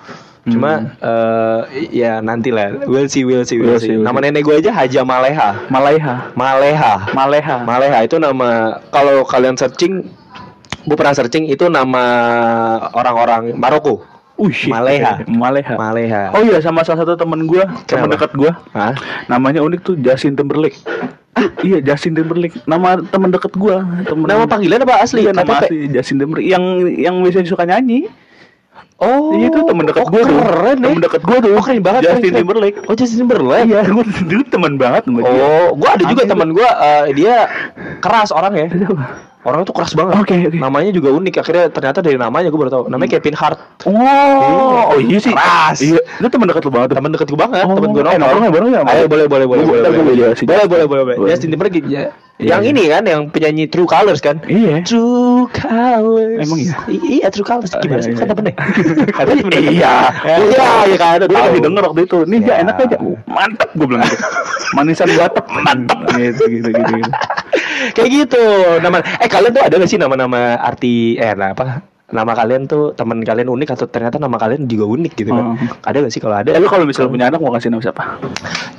[0.47, 1.59] Cuma eh,
[1.91, 2.87] ya nanti lah.
[2.87, 3.91] We'll see, we'll see, we'll, We'll see.
[3.93, 4.23] see, Nama see.
[4.31, 5.67] nenek gue aja Haja Maleha.
[5.67, 6.31] Malaiha.
[6.39, 6.93] Maleha.
[7.11, 7.55] Maleha.
[7.67, 10.07] Maleha itu nama kalau kalian searching
[10.87, 12.05] gue pernah searching itu nama
[12.95, 14.05] orang-orang Maroko.
[14.37, 14.69] Uh, shit.
[14.69, 15.25] Maleha.
[15.41, 15.73] Maleha.
[15.75, 16.23] Maleha.
[16.37, 18.13] Oh iya sama salah satu temen gue, temen Kenapa?
[18.13, 18.51] dekat gue.
[19.25, 20.77] Namanya unik tuh Justin Timberlake.
[21.33, 22.57] Ah, iya Justin Timberlake.
[22.69, 23.77] Nama temen deket gue.
[24.05, 25.25] Temen Nama panggilan apa asli?
[25.25, 26.49] Iya, nama asli Justin Timberlake.
[26.49, 26.63] Yang
[27.01, 28.09] yang biasanya suka nyanyi.
[28.97, 30.37] Oh, Iya itu temen dekat oh, gue tuh.
[30.41, 31.05] Keren Temen deh.
[31.05, 31.51] dekat gue tuh.
[31.53, 32.01] Oh, keren banget.
[32.09, 32.37] Justin keren.
[32.41, 32.77] Timberlake.
[32.89, 33.65] Oh, Justin Timberlake.
[33.69, 35.45] Iya, gue dulu temen banget sama dia.
[35.45, 37.35] Oh, gua ada juga teman gua eh, dia
[38.01, 38.67] keras orang ya.
[39.47, 40.19] Orang itu keras banget.
[40.19, 40.59] Oke, oke.
[40.59, 41.39] Namanya juga unik.
[41.39, 42.83] Akhirnya ternyata dari namanya gua baru tahu.
[42.91, 43.55] Namanya Kevin Hart.
[43.87, 45.31] Oh, oh iya sih.
[45.31, 45.79] Keras.
[45.79, 46.91] Iya, itu temen dekat lu banget.
[46.91, 46.97] tuh.
[46.99, 49.45] Temen deket gua banget, Oh, temen gua eh, nongkrong ya, bareng ya, Ayo boleh boleh
[49.47, 49.87] boleh boleh.
[49.87, 50.35] boleh.
[50.35, 51.15] Boleh boleh boleh boleh.
[51.15, 51.29] Boleh.
[51.31, 52.11] Justin Timberlake ya.
[52.37, 52.69] Iya, Yang iya.
[52.69, 54.37] ini kan yang penyanyi True Colors kan?
[54.45, 54.85] Iya.
[54.85, 56.37] True Colors.
[56.43, 56.75] Emang iya?
[56.85, 57.71] Iya True Colors.
[57.81, 58.13] Gimana sih?
[58.13, 58.37] iya, Kata iya.
[58.37, 58.53] bener.
[59.09, 59.57] Kata bener.
[59.57, 59.95] Iya.
[60.21, 61.17] Iya, iya kan.
[61.23, 62.17] Gue kasih denger waktu itu.
[62.29, 62.61] Nih, Ya.
[62.61, 62.97] enak aja.
[63.25, 64.21] Mantep gue bilang gitu.
[64.77, 65.45] Manisan batek.
[65.49, 65.97] Mantep.
[66.13, 67.09] Gitu, gitu, gitu.
[67.77, 67.95] Gitu.
[67.95, 68.43] Kayak gitu.
[68.79, 71.83] Nama eh kalian tuh ada gak sih nama-nama arti eh nah, apa?
[72.07, 75.59] Nama kalian tuh teman kalian unik atau ternyata nama kalian juga unik gitu kan?
[75.59, 75.59] Oh.
[75.83, 76.55] Ada gak sih kalau ada?
[76.55, 78.15] Eh, lu kalau misalnya punya anak mau kasih nama siapa?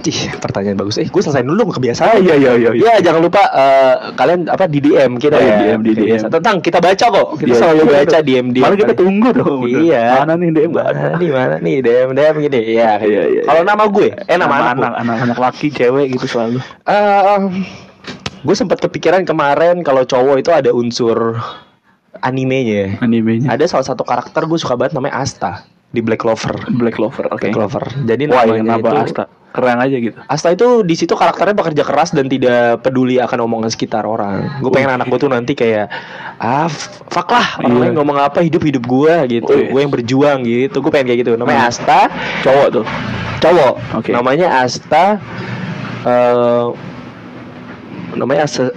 [0.01, 0.97] Cih, pertanyaan bagus.
[0.97, 2.25] Eh, gue selesai dulu kebiasaan.
[2.25, 2.71] iya, iya, iya.
[2.73, 5.61] Ya, jangan lupa eh, kalian apa di DM kita Oh, ya.
[5.61, 6.21] iya, DM, di DM.
[6.25, 7.29] Tentang kita baca kok.
[7.37, 8.19] Kita Iya, selalu iya, baca.
[8.25, 8.65] DM DM.
[8.65, 9.81] Malah kita tunggu bener.
[9.85, 10.05] Iya.
[10.25, 10.71] Mana nih DM.
[10.73, 12.61] Mana nih, mana nih DM DM gini.
[12.65, 12.91] Iya.
[13.05, 16.65] Iya, iya, Kalau nama gue, eh nama, anak, anak, anak, anak laki, cewek gitu selalu.
[18.49, 21.37] Gue sempat kepikiran kemarin kalau cowok itu ada unsur
[22.19, 22.97] animenya.
[22.99, 23.53] Animenya.
[23.53, 26.57] Ada salah satu karakter gue suka banget namanya Asta di Black Clover.
[26.73, 27.39] Black Clover, oke.
[27.39, 27.85] Black Clover.
[28.03, 29.25] Jadi Wah, namanya kenapa itu Asta?
[29.49, 30.17] Keren aja gitu.
[30.25, 34.61] Asta itu di situ karakternya bekerja keras dan tidak peduli akan omongan sekitar orang.
[34.61, 35.89] Gue pengen anak gue tuh nanti kayak
[36.37, 36.69] ah
[37.09, 37.81] fuck lah orang Iya.
[37.85, 39.49] lain ngomong apa hidup hidup gue gitu.
[39.69, 40.81] Gue yang berjuang gitu.
[40.81, 41.33] Gue pengen kayak gitu.
[41.37, 41.71] Namanya Hmm.
[41.73, 42.01] Asta,
[42.45, 42.85] Cowok tuh.
[43.41, 43.75] cowok.
[43.97, 44.11] Oke.
[44.13, 45.17] Namanya Asta.
[46.05, 46.67] eh
[48.17, 48.71] namanya Asta.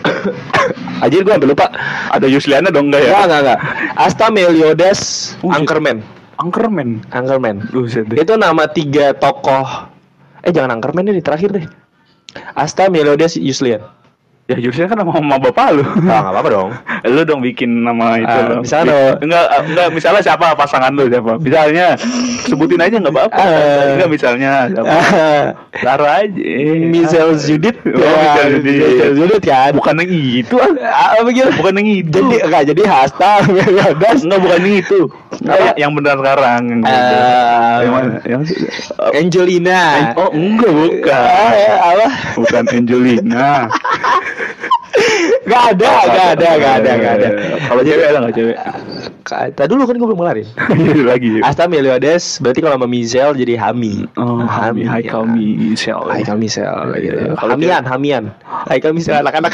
[1.04, 1.72] Anjir gue ambil lupa.
[2.12, 3.10] Ada Yusliana dong enggak ya?
[3.14, 3.60] Enggak, enggak, enggak.
[3.96, 5.00] Asta Meliodas
[5.38, 5.54] shit.
[5.54, 5.98] Anchorman.
[6.42, 6.90] Anchorman.
[7.14, 7.56] Anchorman.
[7.70, 8.22] Buset deh.
[8.22, 9.90] Itu nama tiga tokoh.
[10.42, 11.66] Eh jangan Anchorman ini terakhir deh.
[12.58, 13.82] Asta Meliodas Yuslian.
[14.52, 15.84] Ya jurusnya kan nama mama bapak lu.
[15.84, 16.70] Ah, nggak apa-apa dong.
[17.16, 18.28] lu dong bikin nama itu.
[18.28, 18.60] Ah, loh.
[18.60, 21.40] misalnya Bi- enggak enggak misalnya siapa pasangan lu siapa?
[21.40, 21.96] Misalnya
[22.44, 23.40] sebutin aja enggak apa-apa.
[23.40, 23.96] Ah.
[23.96, 24.92] enggak misalnya siapa?
[25.80, 26.42] Taruh aja.
[26.92, 27.80] Michelle Judith.
[27.88, 28.64] Oh, Judith.
[28.68, 29.72] Michelle Judith kan.
[29.72, 31.16] Bukan yang itu ah.
[31.16, 31.48] Ah, begitu.
[31.56, 32.20] Bukan yang itu.
[32.20, 33.40] Jadi enggak jadi hashtag
[33.72, 35.00] enggak bukan yang itu.
[35.32, 38.20] Enggak, yang benar sekarang yang Eh, yang mana?
[38.28, 38.42] Yang
[39.16, 39.82] Angelina.
[40.20, 41.24] Oh, enggak bukan.
[41.24, 42.08] Ah, ya, apa?
[42.36, 43.48] Bukan Angelina.
[45.42, 47.30] Gak ada, gak ada, gak ada, gak ada.
[47.66, 48.58] Kalau cewek ada nggak cewek?
[49.56, 50.48] Tadi dulu kan gue belum ngelarin.
[51.10, 51.30] Lagi.
[51.42, 54.06] Asta Meliodas berarti kalau sama Michelle jadi Hami.
[54.20, 56.06] Oh, Hami, Haikal Michelle.
[56.12, 57.18] Haikal Michelle gitu.
[57.18, 57.40] Iya.
[57.40, 58.24] Hamian, Hamian.
[58.68, 59.54] Haikal Michelle anak-anak.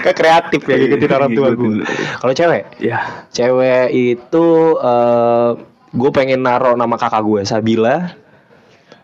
[0.00, 1.80] Kayak kreatif ya ngikutin orang tua gue.
[2.18, 3.24] Kalau cewek, Ya.
[3.28, 4.46] cewek itu
[4.78, 5.48] eh
[5.92, 8.16] gue pengen naro nama kakak gue Sabila.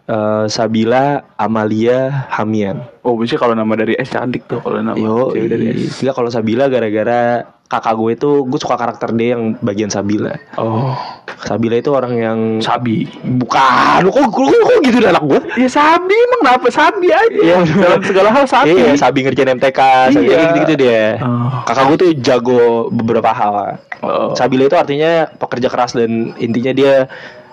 [0.04, 2.80] eh, Sabila Amalia Hamian.
[3.04, 6.00] Oh, biasanya kalau nama dari S cantik tuh kalau nama Yo, cewek dari S.
[6.00, 10.32] Enggak kalau Sabila gara-gara kakak gue itu gue suka karakter dia yang bagian Sabila.
[10.56, 10.96] Oh,
[11.44, 13.04] Sabila itu orang yang Sabi.
[13.20, 15.40] bukan, lu kok, kok, kok gitu anak gue?
[15.60, 17.28] Ya Sabi emang kenapa Sabi aja?
[17.28, 17.58] Iya.
[17.68, 18.72] Dalam segala hal Sabi.
[18.72, 19.80] Iya, Sabi ngerjain MTK,
[20.16, 20.38] Sabi Iya.
[20.48, 21.20] gitu-gitu dia.
[21.20, 21.60] Oh.
[21.68, 23.84] Kakak gue tuh jago beberapa hal.
[24.00, 24.32] Oh.
[24.32, 27.04] Sabila itu artinya pekerja keras dan intinya dia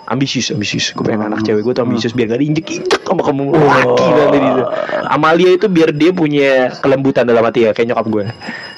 [0.05, 0.93] ambisius, ambisius.
[0.93, 4.63] Gue pengen anak cewek gue tuh ambisius biar gak diinjek-injek sama kamu laki nanti gitu.
[5.09, 8.25] Amalia itu biar dia punya kelembutan dalam hati ya, kayak nyokap gue.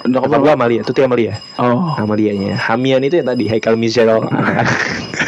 [0.08, 1.34] Nyokap gue Amalia, tuh Amalia.
[1.60, 1.96] Oh.
[2.00, 2.56] Amalianya.
[2.56, 4.24] Hamian itu yang tadi Haikal Michelle.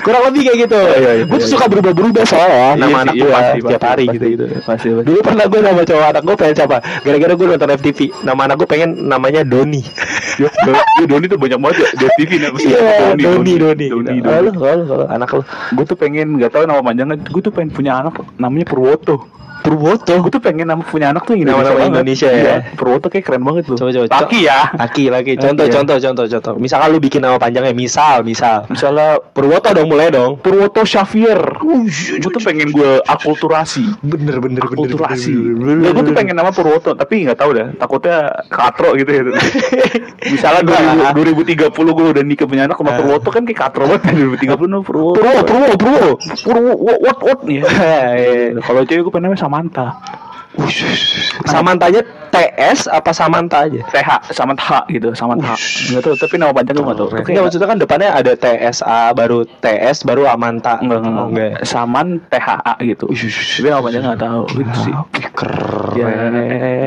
[0.00, 0.80] Kurang lebih kayak gitu.
[0.80, 1.52] iya, iya, gue tuh iya.
[1.52, 4.14] suka berubah-berubah soalnya Iya nama anak iya, gue pasti, tiap hari pasti.
[4.16, 4.44] gitu gitu.
[4.64, 5.06] Pasti, pasti.
[5.06, 6.76] Dulu pernah gue nama cowok anak gue pengen siapa?
[7.02, 7.98] Gara-gara gue nonton FTV.
[8.24, 9.82] Nama anak gue pengen namanya Doni.
[10.40, 12.50] Ya, Do- Doni tuh banyak banget ya di TV nih.
[12.64, 13.86] Iya, Doni, Doni.
[13.92, 17.16] Doni, Kalau kalau kalau anak lu Gue tuh pengen nggak tahu nama panjangnya.
[17.20, 19.28] Gue tuh pengen punya anak namanya Purwoto.
[19.62, 20.14] Purwoto.
[20.18, 21.90] Gue tuh pengen nama punya anak tuh yang Nama-nama banget.
[21.94, 22.42] Indonesia ya.
[22.42, 23.76] Iya, Purwoto kayak keren banget tuh.
[23.78, 24.06] Coba coba.
[24.10, 24.60] Laki ya.
[24.74, 25.32] Laki laki.
[25.38, 25.74] Contoh Iya.
[25.78, 26.54] contoh contoh contoh.
[26.58, 28.66] Misalkan lu bikin nama panjangnya misal misal.
[28.66, 30.36] Misalnya Purwoto dong mulai dong.
[30.42, 31.38] Purwoto Xavier.
[31.62, 34.02] Gue tuh pengen gue akulturasi.
[34.02, 35.32] Bener bener Akulturasi.
[35.82, 37.68] Ya, gue tuh pengen nama Purwoto, tapi nggak tahu dah.
[37.78, 38.18] Takutnya
[38.50, 39.22] katro gitu ya.
[40.34, 40.62] Misalnya
[41.14, 44.02] 2000, 2030 gue udah nikah punya anak sama Purwoto kan kayak katro banget.
[44.42, 45.18] 2030 nama Purwoto.
[45.20, 46.10] Purwo Purwo Purwo.
[46.42, 47.62] Purwo, what, what, what nih.
[47.62, 48.58] Iya.
[48.66, 49.84] Kalau cewek gue pengen namanya Samantha.
[51.48, 53.80] Samantanya TS apa Samanta aja?
[53.92, 55.52] TH, Samantha gitu, Samantha.
[55.92, 57.08] Nggak tahu, tapi nama panjang gue nggak tahu.
[57.12, 60.80] Tapi Enggak maksudnya kan depannya ada TSA baru TS baru Amanta.
[60.80, 61.52] Enggak, enggak, enggak.
[61.68, 63.06] Saman THA gitu.
[63.12, 64.92] Tapi nama panjang nggak tahu gitu sih.
[65.36, 66.32] Keren.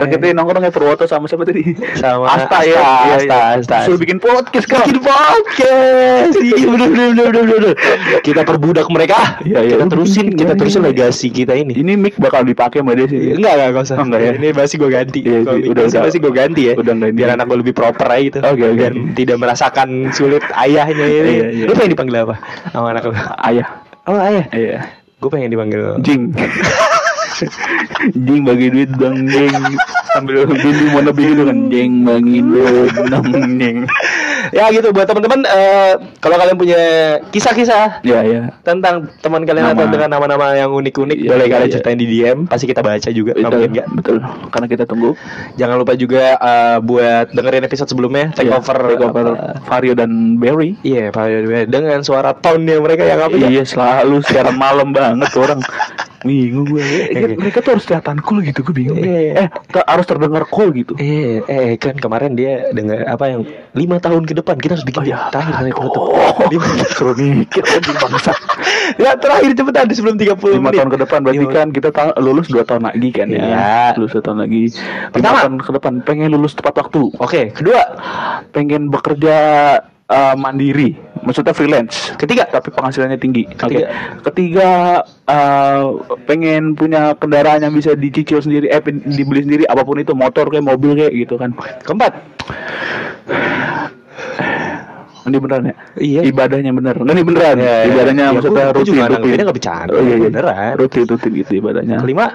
[0.01, 1.77] Ya, kita nongkrong kayak Purwoto sama siapa tadi?
[1.97, 2.73] Sama Asta, ya.
[2.73, 3.57] Iya, Asta, iya.
[3.61, 3.77] Asta.
[3.85, 4.85] Suruh bikin podcast kan.
[4.85, 6.33] Bikin podcast.
[6.45, 7.73] Iya bener bener bener bener bener.
[8.21, 9.41] Kita perbudak mereka.
[9.41, 9.75] Iya, iya.
[9.77, 10.89] Kita terusin, Iya, kita iya, terusin iya.
[10.93, 11.73] legasi kita ini.
[11.73, 13.33] Ini mic bakal dipakai sama dia sih.
[13.33, 13.95] Enggak enggak enggak usah.
[13.95, 14.31] Oh, enggak ya?
[14.35, 15.19] Ini masih gue ganti.
[15.23, 16.01] Iya, Kalau iya, udah, udah.
[16.05, 16.73] masih gue ganti ya.
[16.75, 17.07] Udah ini.
[17.15, 18.37] Biar anak gue lebih proper aja gitu.
[18.43, 18.75] Oke, oke.
[18.77, 21.33] Biar tidak merasakan sulit ayahnya ini.
[21.33, 21.65] Iya, iya.
[21.65, 22.35] Lu pengen dipanggil apa?
[22.69, 23.13] Sama anak lu?
[23.41, 23.67] Ayah.
[24.05, 24.45] Oh ayah.
[24.53, 24.77] Iya.
[25.17, 25.81] Gue pengen dipanggil.
[26.03, 26.35] Jing.
[28.15, 29.51] Jing bagi duit dong jing
[30.15, 33.27] sambil bindi mau lebih gitu kan jing bagi duit dong
[33.59, 33.83] jing
[34.51, 34.89] ya gitu.
[34.89, 36.81] Buat teman-teman eh, kalau kalian punya
[37.29, 39.75] kisah-kisah ya ya tentang teman kalian Nama.
[39.75, 41.73] atau dengan nama-nama yang unik-unik Iya, boleh iya, kalian iya.
[41.73, 43.87] ceritain di DM pasti kita baca juga betul mungkin nggak?
[43.93, 44.17] betul.
[44.49, 45.11] Karena kita tunggu.
[45.55, 49.93] Jangan lupa juga eh, buat dengerin episode sebelumnya take Iya, over take over apa- Vario
[49.93, 50.75] dan Barry.
[50.81, 51.65] Iya Pak Yodwi.
[51.65, 53.47] dengan suara tone mereka yang apa ya?
[53.47, 55.59] Iya selalu siaran malam banget orang
[56.25, 59.21] bingung gue Eh, mereka tuh harus kelihatan cool gitu gue bingung Iya.
[59.37, 63.97] eh te- harus terdengar cool gitu Eh, eh kan kemarin dia dengar apa yang lima
[63.97, 65.29] tahun ke depan kita harus bikin Oh, iya.
[65.29, 66.03] terakhir kali penutup.
[66.47, 68.33] Lima suruh mikir bangsa
[69.01, 70.77] ya terakhir cepetan sebelum 30 lima menit.
[70.77, 71.53] tahun ke depan berarti Iya.
[71.53, 73.73] kan kita ta- lulus dua tahun lagi kan ya Iya.
[73.95, 75.37] lulus dua tahun lagi lima Pertama.
[75.39, 77.81] tahun ke depan pengen lulus tepat waktu Oke, kedua,
[78.49, 79.37] pengen bekerja
[80.05, 83.43] uh, mandiri maksudnya freelance ketiga, tapi penghasilannya tinggi.
[83.49, 83.89] Ketiga.
[84.23, 84.69] ketiga
[85.25, 90.47] uh, pengen punya kendaraan yang bisa dicicil sendiri eh dibeli sendiri apa pun itu motor
[90.47, 92.13] kayak mobil kayak gitu kan keempat.
[95.25, 96.21] ini beneran ya Iya.
[96.29, 97.89] ibadahnya bener ini beneran Iya, iya.
[97.89, 100.27] ibadahnya Iya, maksudnya gua rutin juga rutin bercanda, oh, iya, iya.
[100.29, 100.71] beneran.
[100.77, 102.25] rutin rutin gitu ibadahnya Kelima.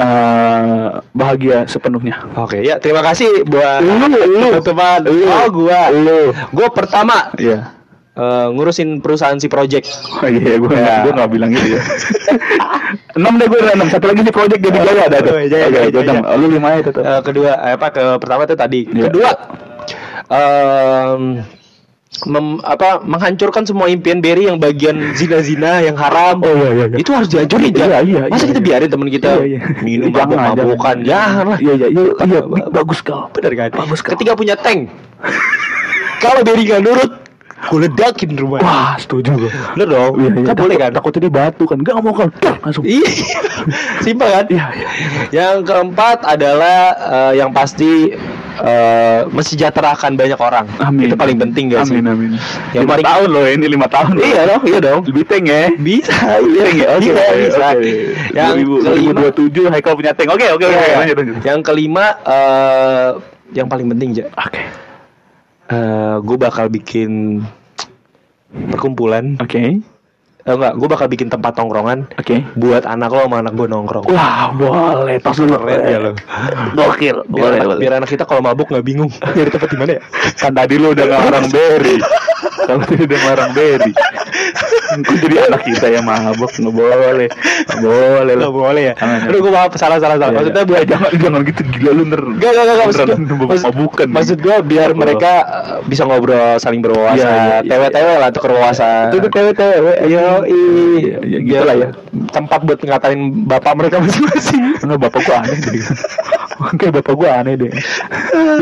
[0.00, 4.48] eh bahagia sepenuhnya Oke, ya terima kasih buat Lu, lu.
[4.58, 4.98] teman-teman.
[5.06, 5.28] Lu.
[5.28, 5.80] Oh, gua.
[5.92, 6.20] Lu.
[6.50, 7.78] Gua pertama iya
[8.12, 9.86] eh, ngurusin perusahaan si project.
[10.18, 11.02] Oh iya, gue Ya.
[11.02, 11.82] gue nggak bilang gitu ya.
[13.18, 13.86] enam deh gue enam.
[13.86, 15.34] Satu lagi di project jadi jaya ada tuh.
[15.42, 16.20] Jaya, jaya, jaya.
[16.22, 17.02] Oh, Lu lima ya tetap.
[17.02, 18.80] Eh, kedua eh, apa ke pertama itu tadi.
[18.86, 19.04] Iya.
[19.06, 19.30] Kedua
[20.30, 21.22] em,
[22.22, 26.38] mem- apa menghancurkan semua impian Berry yang bagian zina-zina yang haram.
[26.38, 26.96] Oh, iya, iya, iya.
[26.98, 27.98] Itu harus dihancurin Iya, ya.
[28.00, 28.66] iya, Masa iya, kita iya.
[28.66, 29.58] biarin teman kita Iya, iya.
[29.80, 30.96] minum Jangan, mabuk-mabukan?
[31.02, 31.44] jangan.
[31.46, 31.58] Lah.
[31.58, 33.30] Iya iya iya iya bagus kau.
[33.30, 33.70] Bener kan?
[33.72, 34.12] Bagus kau.
[34.14, 34.90] Ketika punya tank.
[36.24, 37.10] Kalau Berry nggak nurut,
[37.70, 38.58] gue ledakin rumah.
[38.58, 39.50] Wah, setuju gue.
[39.78, 40.12] Bener dong.
[40.18, 40.46] Iya, iya.
[40.50, 40.90] Kan boleh kan?
[40.90, 41.78] Takutnya dia batu kan.
[41.78, 42.28] Enggak mau kan.
[42.42, 42.82] Dah, Langsung.
[42.82, 43.06] Iya.
[44.02, 44.44] Simpel kan?
[44.50, 44.88] Iya, iya.
[45.30, 48.10] Yang keempat adalah eh, yang pasti
[48.60, 50.66] eh, mensejahterakan banyak orang.
[50.82, 51.06] Amin.
[51.06, 51.94] Itu paling penting gak sih?
[51.94, 52.30] Amin amin.
[52.74, 54.12] Yang lima paling- tahun loh ini lima tahun.
[54.18, 54.24] loh.
[54.26, 55.00] Iya dong, iya dong.
[55.06, 55.62] Lebih tank ya.
[55.78, 56.16] Bisa,
[56.50, 57.66] Iya, iya, oke, oke, bisa.
[57.70, 57.92] oke.
[58.34, 58.50] Yang
[58.82, 60.28] kelima, 2027 Haikal punya tank.
[60.34, 60.74] Oke, oke, oke.
[60.74, 61.16] Iya, lanjut.
[61.46, 63.08] yang kelima, eh,
[63.54, 64.62] yang paling penting ja, Oke.
[66.20, 67.42] gue bakal bikin
[68.50, 69.38] perkumpulan.
[69.38, 69.80] Oke.
[70.40, 72.40] Eh, enggak, gue bakal bikin tempat tongkrongan Oke.
[72.56, 74.08] buat anak lo sama anak gue nongkrong.
[74.08, 75.20] Wah, boleh.
[75.20, 75.52] Tos dulu.
[75.68, 76.12] Keren ya lo.
[76.72, 77.28] Gokil.
[77.28, 77.80] Biar, Boleh, anak, boleh.
[77.84, 80.02] biar anak kita kalau mabuk nggak bingung nyari tempat di mana ya.
[80.40, 82.00] Kan tadi lu udah ngarang Berry.
[82.70, 83.92] Kalau ngarang Berry.
[84.90, 87.28] Kok jadi anak kita yang mabuk nggak boleh.
[87.66, 88.42] Nggak boleh lah.
[88.46, 88.94] Nggak boleh ya.
[89.00, 90.30] Aduh, gue maaf salah salah salah.
[90.30, 90.68] Iya, Maksudnya iya.
[90.70, 92.22] buat Eh, jangan jangan gitu gila lu ner.
[92.40, 94.06] Gak, gak, gak, maksud gue.
[94.08, 99.10] Maksud gue biar mereka uh, bisa ngobrol, saling berwawasan Iya, iya, Tewe-tewe lah, tukar wawasan
[99.12, 99.92] Itu tuh tewe-tewe.
[100.08, 101.88] Yo, Iya, iya, gitu biar lah ya.
[102.30, 105.58] Tempat buat ngatain bapak mereka masing-masing Enggak bapak gua aneh.
[106.78, 107.72] Kayak bapak gua aneh deh.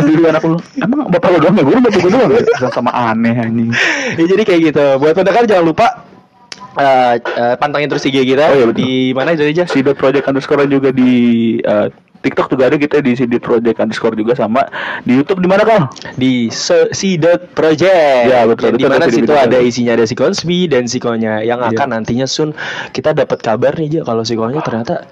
[0.06, 1.64] Jadi anak lu, emang bapak lu doang ya?
[1.66, 2.30] Gua bapak gua doang.
[2.32, 2.68] ya?
[2.70, 3.70] Sama aneh anjing.
[4.14, 5.87] Ya jadi kayak gitu Buat pendengar jangan lupa
[6.74, 8.82] uh, uh, Pantengin terus IG kita Oh, iya, betul.
[8.82, 9.64] Di mana itu aja?
[9.66, 11.12] Si dot project underscore juga di
[11.58, 14.66] eh, TikTok juga ada kita di si dot project underscore juga sama
[15.06, 15.87] di YouTube di mana kal?
[16.14, 18.74] Di Sidot Project Ya, betul.
[18.74, 21.70] Di mana situ ada isinya ada si Konspi dan Sikonya Yang Iya.
[21.74, 22.50] akan nantinya Sun
[22.90, 25.06] Kita dapat kabar nih aja Kalau Sikonya ternyata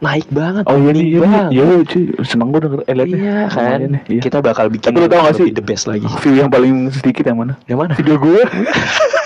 [0.00, 1.44] naik banget Oh iya nih, iya banget.
[1.50, 3.16] iya cuy, seneng gue denger eh, liatnya.
[3.16, 4.20] Iya kan, iya.
[4.20, 6.08] kita bakal bikin Tapi lu tau gak sih the best lagi.
[6.20, 7.54] view yang paling sedikit yang mana?
[7.64, 7.92] Yang mana?
[7.94, 8.40] Video gue.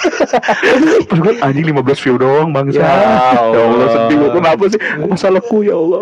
[0.05, 2.77] Terus gue anjing 15 view doang bangsa.
[2.77, 3.89] Ya Ya Allah Allah.
[3.89, 4.81] sedih gue kenapa sih?
[5.01, 6.01] Masalahku ya Allah.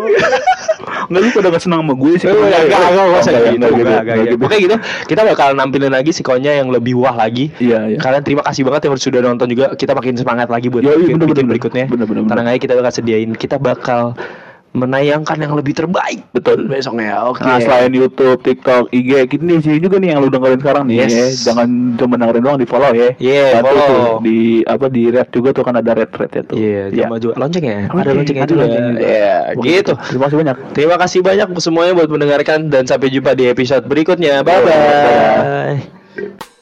[1.03, 2.25] Enggak lu pada gak senang sama gue sih.
[2.25, 4.35] Eh, enggak, enggak, enggak, enggak, usah Enggak, gitu, enggak enggak, enggak, enggak gitu.
[4.37, 7.45] Pokoknya gitu, kita bakal nampilin lagi sikonya yang lebih wah lagi.
[7.57, 7.97] Iya, iya.
[7.99, 9.65] Kalian terima kasih banget yang sudah nonton juga.
[9.73, 11.85] Kita makin semangat lagi buat Iya, iya, bikin bener, berikutnya.
[11.85, 12.31] bener, bener, bener.
[12.31, 13.31] Tenang aja kita bakal sediain.
[13.33, 14.03] Kita bakal
[14.73, 16.25] menayangkan yang lebih terbaik.
[16.33, 16.65] Betul.
[16.65, 17.29] Besoknya.
[17.29, 17.45] Oke.
[17.45, 21.13] Nah selain YouTube, TikTok, IG, nih sini juga nih yang lu dengerin sekarang nih Yes.
[21.13, 21.25] ya.
[21.53, 23.13] Jangan cuma dengerin doang di follow ya.
[23.17, 23.85] Yeah, Bantu follow.
[23.85, 26.55] tuh di apa di red juga tuh kan ada red red ya tuh.
[26.57, 27.05] Iya, Ya.
[27.05, 27.77] jangan juga lonceng ya.
[27.85, 28.63] Loncengnya ada loncengnya juga.
[28.97, 29.93] Iya, Wah, gitu.
[30.09, 30.57] Terima kasih banyak.
[30.73, 34.41] Terima kasih banyak semuanya buat mendengarkan dan sampai jumpa di episode berikutnya.
[34.41, 34.65] Bye Bye.
[34.65, 36.52] bye.